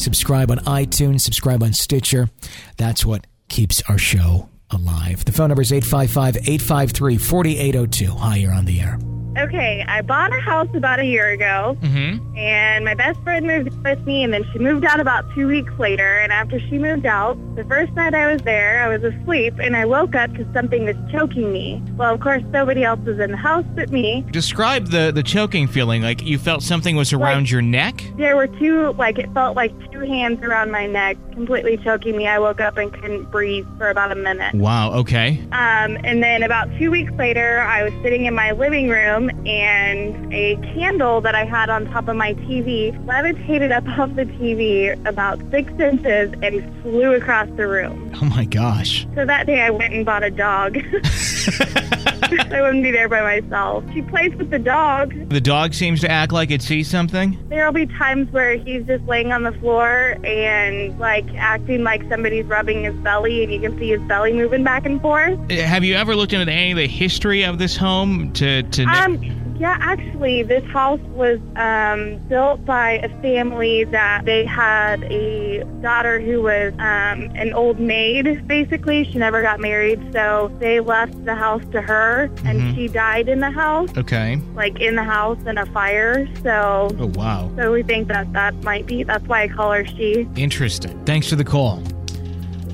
Subscribe 0.00 0.50
on 0.50 0.58
iTunes. 0.60 1.20
Subscribe 1.20 1.62
on 1.62 1.72
Stitcher. 1.72 2.28
That's 2.76 3.04
what 3.04 3.26
keeps 3.48 3.82
our 3.88 3.98
show 3.98 4.48
alive. 4.70 5.24
The 5.24 5.32
phone 5.32 5.48
number 5.48 5.62
is 5.62 5.72
855 5.72 6.36
853 6.36 7.18
4802. 7.18 8.12
Hi, 8.12 8.36
you're 8.36 8.52
on 8.52 8.64
the 8.64 8.80
air. 8.80 8.98
Okay, 9.38 9.84
I 9.86 10.00
bought 10.02 10.32
a 10.32 10.40
house 10.40 10.68
about 10.74 10.98
a 10.98 11.04
year 11.04 11.28
ago, 11.28 11.76
Mm-hmm. 11.82 12.36
and 12.38 12.84
my 12.84 12.94
best 12.94 13.20
friend 13.22 13.46
moved 13.46 13.68
in 13.72 13.82
with 13.82 14.04
me, 14.06 14.22
and 14.24 14.32
then 14.32 14.44
she 14.52 14.58
moved 14.58 14.84
out 14.84 14.98
about 15.00 15.24
two 15.34 15.46
weeks 15.46 15.72
later. 15.78 16.18
And 16.18 16.32
after 16.32 16.58
she 16.58 16.78
moved 16.78 17.04
out, 17.06 17.36
the 17.54 17.64
first 17.64 17.92
night 17.92 18.14
I 18.14 18.32
was 18.32 18.40
there, 18.42 18.82
I 18.82 18.88
was 18.88 19.02
asleep, 19.04 19.54
and 19.60 19.76
I 19.76 19.84
woke 19.84 20.14
up 20.14 20.32
because 20.32 20.46
something 20.54 20.84
was 20.86 20.96
choking 21.12 21.52
me. 21.52 21.82
Well, 21.96 22.14
of 22.14 22.20
course, 22.20 22.42
nobody 22.50 22.82
else 22.84 23.00
was 23.00 23.18
in 23.18 23.30
the 23.30 23.36
house 23.36 23.64
but 23.74 23.90
me. 23.90 24.24
Describe 24.30 24.86
the 24.88 25.12
the 25.12 25.22
choking 25.22 25.66
feeling. 25.66 26.02
Like 26.02 26.22
you 26.22 26.38
felt 26.38 26.62
something 26.62 26.96
was 26.96 27.12
around 27.12 27.42
Like- 27.42 27.50
your 27.50 27.62
neck. 27.62 28.02
There 28.16 28.36
were 28.36 28.46
two, 28.46 28.92
like 28.92 29.18
it 29.18 29.32
felt 29.34 29.54
like 29.56 29.72
two 29.92 30.00
hands 30.00 30.42
around 30.42 30.70
my 30.70 30.86
neck, 30.86 31.16
completely 31.36 31.76
choking 31.76 32.16
me. 32.16 32.26
I 32.26 32.38
woke 32.38 32.62
up 32.62 32.78
and 32.78 32.90
couldn't 32.90 33.30
breathe 33.30 33.66
for 33.76 33.90
about 33.90 34.10
a 34.10 34.14
minute. 34.14 34.54
Wow. 34.54 34.92
Okay. 34.94 35.38
Um, 35.52 35.98
and 36.02 36.22
then 36.22 36.42
about 36.42 36.66
two 36.78 36.90
weeks 36.90 37.12
later, 37.12 37.60
I 37.60 37.82
was 37.84 37.92
sitting 38.02 38.24
in 38.24 38.34
my 38.34 38.52
living 38.52 38.88
room 38.88 39.28
and 39.46 40.32
a 40.32 40.56
candle 40.74 41.20
that 41.20 41.34
I 41.34 41.44
had 41.44 41.68
on 41.68 41.84
top 41.86 42.08
of 42.08 42.16
my 42.16 42.32
TV 42.34 42.96
levitated 43.06 43.70
up 43.70 43.86
off 43.98 44.16
the 44.16 44.24
TV 44.24 44.96
about 45.06 45.38
six 45.50 45.70
inches 45.78 46.32
and 46.42 46.82
flew 46.82 47.12
across 47.12 47.48
the 47.56 47.68
room. 47.68 48.12
Oh 48.20 48.24
my 48.24 48.46
gosh. 48.46 49.06
So 49.14 49.26
that 49.26 49.46
day 49.46 49.60
I 49.60 49.68
went 49.68 49.92
and 49.92 50.06
bought 50.06 50.24
a 50.24 50.30
dog. 50.30 50.78
I 52.50 52.60
wouldn't 52.60 52.82
be 52.82 52.90
there 52.90 53.08
by 53.08 53.20
myself. 53.22 53.84
She 53.92 54.02
plays 54.02 54.34
with 54.34 54.50
the 54.50 54.58
dog. 54.58 55.14
The 55.28 55.40
dog 55.40 55.74
seems 55.74 56.00
to 56.00 56.10
act 56.10 56.32
like 56.32 56.50
it 56.50 56.62
sees 56.62 56.88
something. 56.88 57.38
There'll 57.48 57.72
be 57.72 57.86
times 57.86 58.30
where 58.32 58.56
he's 58.56 58.84
just 58.86 59.04
laying 59.04 59.32
on 59.32 59.42
the 59.42 59.52
floor 59.52 60.16
and 60.24 60.98
like 60.98 61.26
acting 61.36 61.84
like 61.84 62.08
somebody's 62.08 62.44
rubbing 62.46 62.84
his 62.84 62.94
belly 62.96 63.44
and 63.44 63.52
you 63.52 63.60
can 63.60 63.78
see 63.78 63.90
his 63.90 64.00
belly 64.02 64.32
moving 64.32 64.64
back 64.64 64.86
and 64.86 65.00
forth. 65.00 65.38
Have 65.50 65.84
you 65.84 65.94
ever 65.94 66.16
looked 66.16 66.32
into 66.32 66.50
any 66.50 66.72
of 66.72 66.76
the 66.76 66.88
history 66.88 67.44
of 67.44 67.58
this 67.58 67.76
home 67.76 68.32
to 68.34 68.62
to? 68.62 68.84
Um, 68.84 69.45
yeah, 69.58 69.76
actually, 69.80 70.42
this 70.42 70.64
house 70.70 71.00
was 71.14 71.38
um, 71.56 72.18
built 72.28 72.64
by 72.64 72.92
a 72.92 73.08
family 73.22 73.84
that 73.84 74.24
they 74.24 74.44
had 74.44 75.02
a 75.04 75.64
daughter 75.82 76.20
who 76.20 76.42
was 76.42 76.72
um, 76.74 77.30
an 77.36 77.52
old 77.54 77.78
maid, 77.80 78.46
basically. 78.46 79.04
She 79.04 79.18
never 79.18 79.42
got 79.42 79.60
married, 79.60 80.00
so 80.12 80.50
they 80.58 80.80
left 80.80 81.24
the 81.24 81.34
house 81.34 81.62
to 81.72 81.80
her, 81.80 82.30
and 82.44 82.60
Mhm. 82.60 82.74
she 82.74 82.88
died 82.88 83.28
in 83.28 83.40
the 83.40 83.50
house, 83.50 83.90
okay. 83.96 84.38
like 84.54 84.78
in 84.80 84.94
the 84.96 85.04
house 85.04 85.38
in 85.46 85.58
a 85.58 85.66
fire. 85.66 86.26
So, 86.42 86.90
Oh 86.98 87.06
wow. 87.14 87.50
so 87.56 87.72
we 87.72 87.82
think 87.82 88.08
that 88.08 88.32
that 88.32 88.54
might 88.62 88.86
be. 88.86 89.02
That's 89.02 89.24
why 89.26 89.42
I 89.42 89.48
call 89.48 89.72
her 89.72 89.84
she. 89.86 90.26
Interesting. 90.36 90.98
Thanks 91.04 91.28
for 91.28 91.36
the 91.36 91.44
call. 91.44 91.82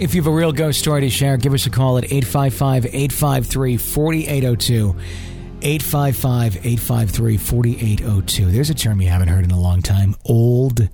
If 0.00 0.14
you 0.14 0.22
have 0.22 0.26
a 0.26 0.34
real 0.34 0.52
ghost 0.52 0.80
story 0.80 1.02
to 1.02 1.10
share, 1.10 1.36
give 1.36 1.54
us 1.54 1.66
a 1.66 1.70
call 1.70 1.96
at 1.98 2.04
855 2.04 2.86
853 2.86 3.76
4802. 3.76 4.96
855 5.62 6.56
853 6.56 7.36
4802. 7.36 8.50
There's 8.50 8.70
a 8.70 8.74
term 8.74 9.00
you 9.00 9.08
haven't 9.08 9.28
heard 9.28 9.44
in 9.44 9.50
a 9.50 9.60
long 9.60 9.80
time 9.82 10.14
old 10.24 10.88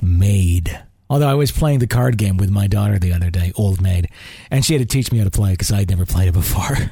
maid. 0.00 0.82
Although 1.10 1.28
I 1.28 1.34
was 1.34 1.50
playing 1.50 1.78
the 1.78 1.86
card 1.86 2.18
game 2.18 2.36
with 2.36 2.50
my 2.50 2.66
daughter 2.66 2.98
the 2.98 3.14
other 3.14 3.30
day, 3.30 3.52
Old 3.56 3.80
Maid, 3.80 4.10
and 4.50 4.62
she 4.62 4.74
had 4.74 4.80
to 4.80 4.86
teach 4.86 5.10
me 5.10 5.18
how 5.18 5.24
to 5.24 5.30
play 5.30 5.52
because 5.52 5.72
I'd 5.72 5.88
never 5.88 6.04
played 6.04 6.28
it 6.28 6.32
before. 6.32 6.76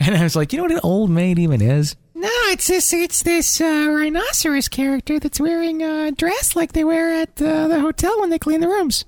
And 0.00 0.14
I 0.14 0.22
was 0.22 0.36
like, 0.36 0.52
you 0.52 0.58
know 0.58 0.64
what 0.64 0.72
an 0.72 0.80
old 0.82 1.08
maid 1.08 1.38
even 1.38 1.62
is? 1.62 1.96
No, 2.14 2.28
it's 2.48 2.66
this 2.66 2.92
it's 2.92 3.22
this 3.22 3.58
uh, 3.58 3.86
rhinoceros 3.88 4.68
character 4.68 5.18
that's 5.18 5.40
wearing 5.40 5.82
a 5.82 6.10
dress 6.10 6.54
like 6.54 6.72
they 6.72 6.84
wear 6.84 7.14
at 7.22 7.40
uh, 7.40 7.68
the 7.68 7.80
hotel 7.80 8.20
when 8.20 8.28
they 8.28 8.38
clean 8.38 8.60
the 8.60 8.68
rooms. 8.68 9.06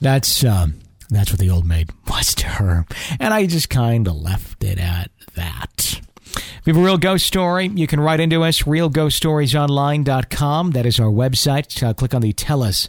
That's 0.00 0.44
um, 0.44 0.78
that's 1.10 1.32
what 1.32 1.40
the 1.40 1.50
old 1.50 1.66
maid 1.66 1.90
was 2.08 2.36
to 2.36 2.46
her, 2.46 2.86
and 3.18 3.34
I 3.34 3.46
just 3.46 3.68
kind 3.68 4.06
of 4.06 4.14
left 4.14 4.62
it 4.62 4.78
at 4.78 5.10
that. 5.34 6.00
If 6.34 6.66
you 6.66 6.74
have 6.74 6.82
a 6.82 6.84
real 6.84 6.98
ghost 6.98 7.26
story, 7.26 7.68
you 7.68 7.86
can 7.86 8.00
write 8.00 8.20
into 8.20 8.42
us, 8.42 8.62
realghoststoriesonline.com. 8.62 10.70
That 10.72 10.86
is 10.86 11.00
our 11.00 11.10
website. 11.10 11.82
Uh, 11.82 11.94
click 11.94 12.14
on 12.14 12.22
the 12.22 12.32
Tell 12.32 12.62
Us 12.62 12.88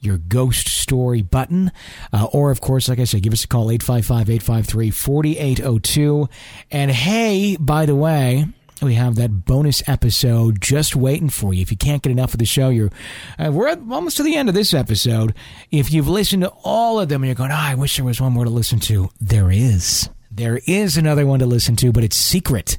Your 0.00 0.18
Ghost 0.18 0.68
Story 0.68 1.22
button. 1.22 1.72
Uh, 2.12 2.26
or, 2.32 2.50
of 2.50 2.60
course, 2.60 2.88
like 2.88 2.98
I 2.98 3.04
said, 3.04 3.22
give 3.22 3.32
us 3.32 3.44
a 3.44 3.48
call, 3.48 3.70
855 3.70 4.30
853 4.30 4.90
4802. 4.90 6.28
And 6.70 6.90
hey, 6.90 7.56
by 7.58 7.86
the 7.86 7.94
way, 7.94 8.46
we 8.82 8.94
have 8.94 9.16
that 9.16 9.44
bonus 9.44 9.86
episode 9.88 10.60
just 10.60 10.96
waiting 10.96 11.28
for 11.28 11.52
you. 11.52 11.62
If 11.62 11.70
you 11.70 11.76
can't 11.76 12.02
get 12.02 12.10
enough 12.10 12.32
of 12.32 12.38
the 12.38 12.46
show, 12.46 12.70
you're 12.70 12.90
uh, 13.38 13.50
we're 13.52 13.68
almost 13.68 14.16
to 14.16 14.22
the 14.22 14.36
end 14.36 14.48
of 14.48 14.54
this 14.54 14.72
episode. 14.72 15.34
If 15.70 15.92
you've 15.92 16.08
listened 16.08 16.42
to 16.42 16.52
all 16.64 16.98
of 16.98 17.08
them 17.08 17.22
and 17.22 17.28
you're 17.28 17.34
going, 17.34 17.52
oh, 17.52 17.56
I 17.56 17.74
wish 17.74 17.96
there 17.96 18.04
was 18.04 18.20
one 18.20 18.32
more 18.32 18.44
to 18.44 18.50
listen 18.50 18.80
to, 18.80 19.10
there 19.20 19.50
is. 19.50 20.08
There 20.30 20.60
is 20.66 20.96
another 20.96 21.26
one 21.26 21.40
to 21.40 21.46
listen 21.46 21.76
to, 21.76 21.92
but 21.92 22.04
it's 22.04 22.16
secret. 22.16 22.78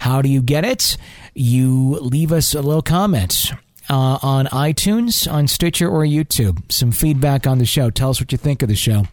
How 0.00 0.22
do 0.22 0.28
you 0.28 0.42
get 0.42 0.64
it? 0.64 0.96
You 1.34 1.98
leave 2.00 2.32
us 2.32 2.54
a 2.54 2.62
little 2.62 2.82
comment. 2.82 3.52
Uh, 3.88 4.18
on 4.22 4.46
iTunes, 4.46 5.30
on 5.30 5.48
Stitcher, 5.48 5.88
or 5.88 6.04
YouTube. 6.04 6.70
Some 6.70 6.92
feedback 6.92 7.44
on 7.44 7.58
the 7.58 7.64
show. 7.64 7.90
Tell 7.90 8.10
us 8.10 8.20
what 8.20 8.30
you 8.30 8.38
think 8.38 8.62
of 8.62 8.68
the 8.68 8.76
show. 8.76 9.06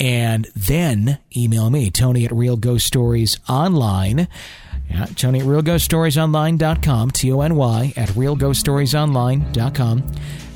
And 0.00 0.46
then 0.56 1.18
email 1.36 1.68
me, 1.68 1.90
Tony 1.90 2.24
at 2.24 2.32
Real 2.32 2.56
Ghost 2.56 2.86
Stories 2.86 3.38
Online. 3.48 4.26
Yeah, 4.88 5.06
Tony 5.16 5.40
at 5.40 5.44
Real 5.44 5.60
Ghost 5.60 5.84
Stories 5.84 6.16
RealGhostStoriesOnline.com, 6.16 7.10
T 7.10 7.32
O 7.32 7.40
N 7.42 7.56
Y 7.56 7.92
at 7.96 8.14
Real 8.16 8.36
Ghost 8.36 8.60
Stories 8.60 8.94
RealGhostStoriesOnline.com. 8.94 10.04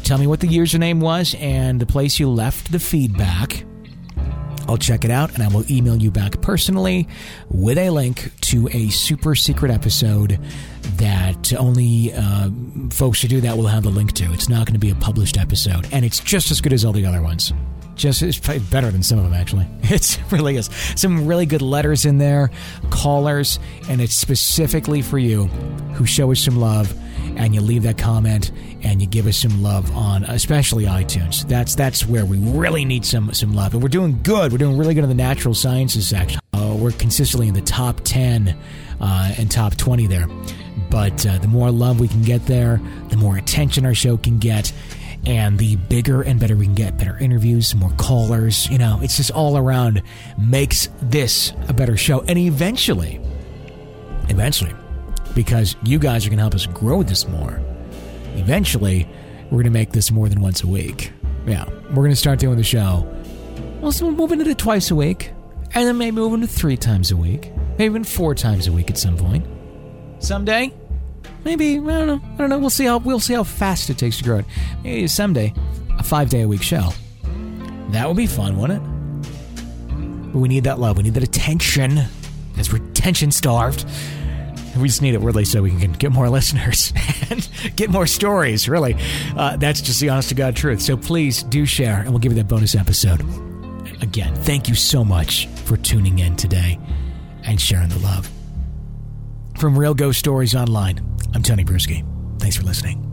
Tell 0.05 0.19
me 0.19 0.27
what 0.27 0.41
the 0.41 0.49
username 0.49 1.01
was 1.01 1.35
and 1.39 1.79
the 1.79 1.87
place 1.87 2.19
you 2.19 2.29
left 2.31 2.73
the 2.73 2.81
feedback. 2.81 3.65
I'll 4.69 4.77
check 4.79 5.05
it 5.05 5.11
out 5.11 5.35
and 5.35 5.43
I 5.43 5.49
will 5.49 5.71
email 5.71 5.97
you 5.97 6.11
back 6.11 6.41
personally 6.41 7.09
with 7.49 7.79
a 7.79 7.91
link 7.91 8.33
to 8.43 8.69
a 8.73 8.89
super 8.91 9.35
secret 9.35 9.71
episode 9.71 10.39
that 10.97 11.53
only 11.55 12.13
uh, 12.13 12.51
folks 12.91 13.23
who 13.23 13.29
do 13.29 13.41
that 13.41 13.57
will 13.57 13.67
have 13.67 13.83
the 13.83 13.91
link 13.91 14.13
to. 14.15 14.33
It's 14.33 14.49
not 14.49 14.67
going 14.67 14.75
to 14.75 14.81
be 14.81 14.91
a 14.91 14.95
published 14.95 15.39
episode, 15.39 15.89
and 15.93 16.05
it's 16.05 16.21
just 16.21 16.51
as 16.51 16.61
good 16.61 16.73
as 16.73 16.85
all 16.85 16.93
the 16.93 17.07
other 17.07 17.23
ones. 17.23 17.53
Just 17.95 18.23
it's 18.23 18.39
better 18.39 18.91
than 18.91 19.03
some 19.03 19.19
of 19.19 19.25
them 19.25 19.35
actually. 19.35 19.67
It 19.93 20.19
really 20.31 20.57
is. 20.57 20.71
Some 20.97 21.27
really 21.27 21.45
good 21.45 21.61
letters 21.61 22.07
in 22.07 22.17
there, 22.17 22.51
callers, 22.91 23.59
and 23.89 24.01
it's 24.01 24.15
specifically 24.15 25.03
for 25.03 25.19
you 25.19 25.47
who 25.95 26.07
show 26.07 26.33
us 26.33 26.41
some 26.41 26.57
love 26.57 26.95
and 27.37 27.55
you 27.55 27.61
leave 27.61 27.83
that 27.85 27.99
comment 27.99 28.51
and 28.83 29.01
you 29.01 29.07
give 29.07 29.27
us 29.27 29.37
some 29.37 29.63
love 29.63 29.95
on 29.97 30.25
especially 30.25 30.85
iTunes. 30.85 31.47
That's 31.49 31.75
that's 31.75 32.07
where 32.07 32.25
we 32.25 32.39
really 32.39 32.85
need 32.85 33.05
some 33.05 33.33
some 33.33 33.55
love. 33.55 33.75
And 33.75 33.83
we're 33.83 33.89
doing 33.89 34.21
good. 34.23 34.53
We're 34.53 34.59
doing 34.59 34.77
really 34.77 34.95
good 34.95 35.05
in 35.05 35.09
the 35.09 35.15
natural 35.15 35.55
sciences 35.55 36.09
section. 36.09 36.41
Uh, 36.53 36.77
we're 36.79 36.93
consistently 36.93 37.49
in 37.49 37.55
the 37.55 37.63
top 37.63 38.01
10 38.05 38.57
uh, 39.01 39.35
and 39.39 39.51
top 39.51 39.77
20 39.77 40.07
there. 40.07 40.27
But 40.91 41.27
uh, 41.27 41.39
the 41.39 41.49
more 41.49 41.71
love 41.71 42.01
we 42.01 42.09
can 42.09 42.23
get 42.23 42.47
there, 42.47 42.81
the 43.09 43.17
more 43.17 43.37
attention 43.37 43.87
our 43.87 43.95
show 43.95 44.17
can 44.17 44.39
get 44.39 44.73
and 45.25 45.59
the 45.59 45.77
bigger 45.77 46.23
and 46.23 46.41
better 46.41 46.57
we 46.57 46.65
can 46.67 46.75
get 46.75 46.99
better 46.99 47.17
interviews 47.19 47.75
more 47.75 47.93
callers 47.97 48.69
you 48.71 48.77
know 48.79 48.99
it's 49.03 49.17
just 49.17 49.31
all 49.31 49.57
around 49.57 50.03
makes 50.37 50.89
this 51.01 51.53
a 51.69 51.73
better 51.73 51.97
show 51.97 52.23
and 52.23 52.39
eventually 52.39 53.21
eventually 54.29 54.75
because 55.35 55.77
you 55.85 55.99
guys 55.99 56.27
are 56.27 56.29
going 56.29 56.39
to 56.39 56.43
help 56.43 56.55
us 56.55 56.67
grow 56.67 57.03
this 57.03 57.27
more 57.29 57.61
eventually 58.35 59.09
we're 59.47 59.63
going 59.63 59.65
to 59.65 59.71
make 59.71 59.93
this 59.93 60.11
more 60.11 60.29
than 60.29 60.41
once 60.41 60.63
a 60.63 60.67
week 60.67 61.13
yeah 61.47 61.69
we're 61.91 62.03
going 62.03 62.11
to 62.11 62.17
start 62.17 62.39
doing 62.39 62.57
the 62.57 62.65
show 62.65 63.07
well 63.81 63.93
moving 64.13 64.41
it 64.41 64.59
twice 64.59 64.91
a 64.91 64.95
week 64.95 65.33
and 65.75 65.87
then 65.87 65.97
maybe 65.97 66.15
move 66.15 66.35
into 66.35 66.47
three 66.47 66.77
times 66.77 67.11
a 67.11 67.17
week 67.17 67.51
maybe 67.73 67.85
even 67.85 68.05
four 68.05 68.35
times 68.35 68.67
a 68.67 68.73
week 68.73 68.91
at 68.91 68.99
some 68.99 69.17
point 69.17 69.47
someday 70.19 70.73
maybe 71.45 71.79
I 71.79 71.83
don't 71.83 72.07
know. 72.07 72.21
I 72.23 72.37
don't 72.37 72.51
know. 72.51 72.59
We'll 72.59 72.71
see 72.71 72.85
how 72.85 72.99
we'll 72.99 73.21
see 73.21 73.35
how 73.35 73.45
fast 73.45 73.91
it 73.91 73.99
takes 73.99 74.19
to 74.19 74.25
grow 74.25 74.39
it. 74.39 74.45
Maybe 74.83 75.07
someday 75.09 75.53
a 75.99 76.03
five 76.03 76.31
day 76.31 76.43
a 76.43 76.49
week 76.49 76.63
show. 76.63 76.91
That 77.91 78.09
would 78.09 78.17
be 78.17 78.27
fun, 78.27 78.57
wouldn't 78.59 78.83
it? 78.83 80.33
But 80.33 80.39
we 80.39 80.49
need 80.49 80.65
that 80.65 80.79
love. 80.79 80.97
We 80.97 81.03
need 81.03 81.15
that 81.15 81.23
attention, 81.23 82.01
because 82.53 82.73
we're 82.73 82.83
attention 82.83 83.31
starved. 83.31 83.85
We 84.77 84.89
just 84.89 85.03
need 85.03 85.15
it 85.15 85.21
really 85.21 85.45
so 85.45 85.63
we 85.63 85.71
can 85.71 85.93
get 85.93 86.13
more 86.13 86.29
listeners 86.31 86.93
and 87.31 87.49
get 87.77 87.91
more 87.91 88.07
stories. 88.07 88.69
Really, 88.69 88.97
uh, 89.37 89.57
that's 89.57 89.81
just 89.81 90.01
the 90.01 90.09
honest 90.09 90.31
to 90.31 90.35
God 90.35 90.57
truth. 90.57 90.81
So 90.81 90.97
please 90.97 91.43
do 91.43 91.67
share, 91.67 92.01
and 92.01 92.11
we'll 92.11 92.19
give 92.19 92.33
you 92.33 92.37
that 92.39 92.49
bonus 92.49 92.75
episode. 92.75 93.21
Again, 94.03 94.35
thank 94.35 94.69
you 94.69 94.75
so 94.75 95.05
much 95.05 95.47
for 95.65 95.77
tuning 95.77 96.19
in 96.19 96.37
today 96.37 96.79
and 97.45 97.61
sharing 97.61 97.89
the 97.89 97.99
love. 97.99 98.29
From 99.59 99.79
Real 99.79 99.95
Ghost 99.95 100.19
Stories 100.19 100.55
Online, 100.55 101.01
I'm 101.35 101.43
Tony 101.43 101.65
Brueski. 101.65 102.05
Thanks 102.41 102.57
for 102.57 102.65
listening. 102.65 103.12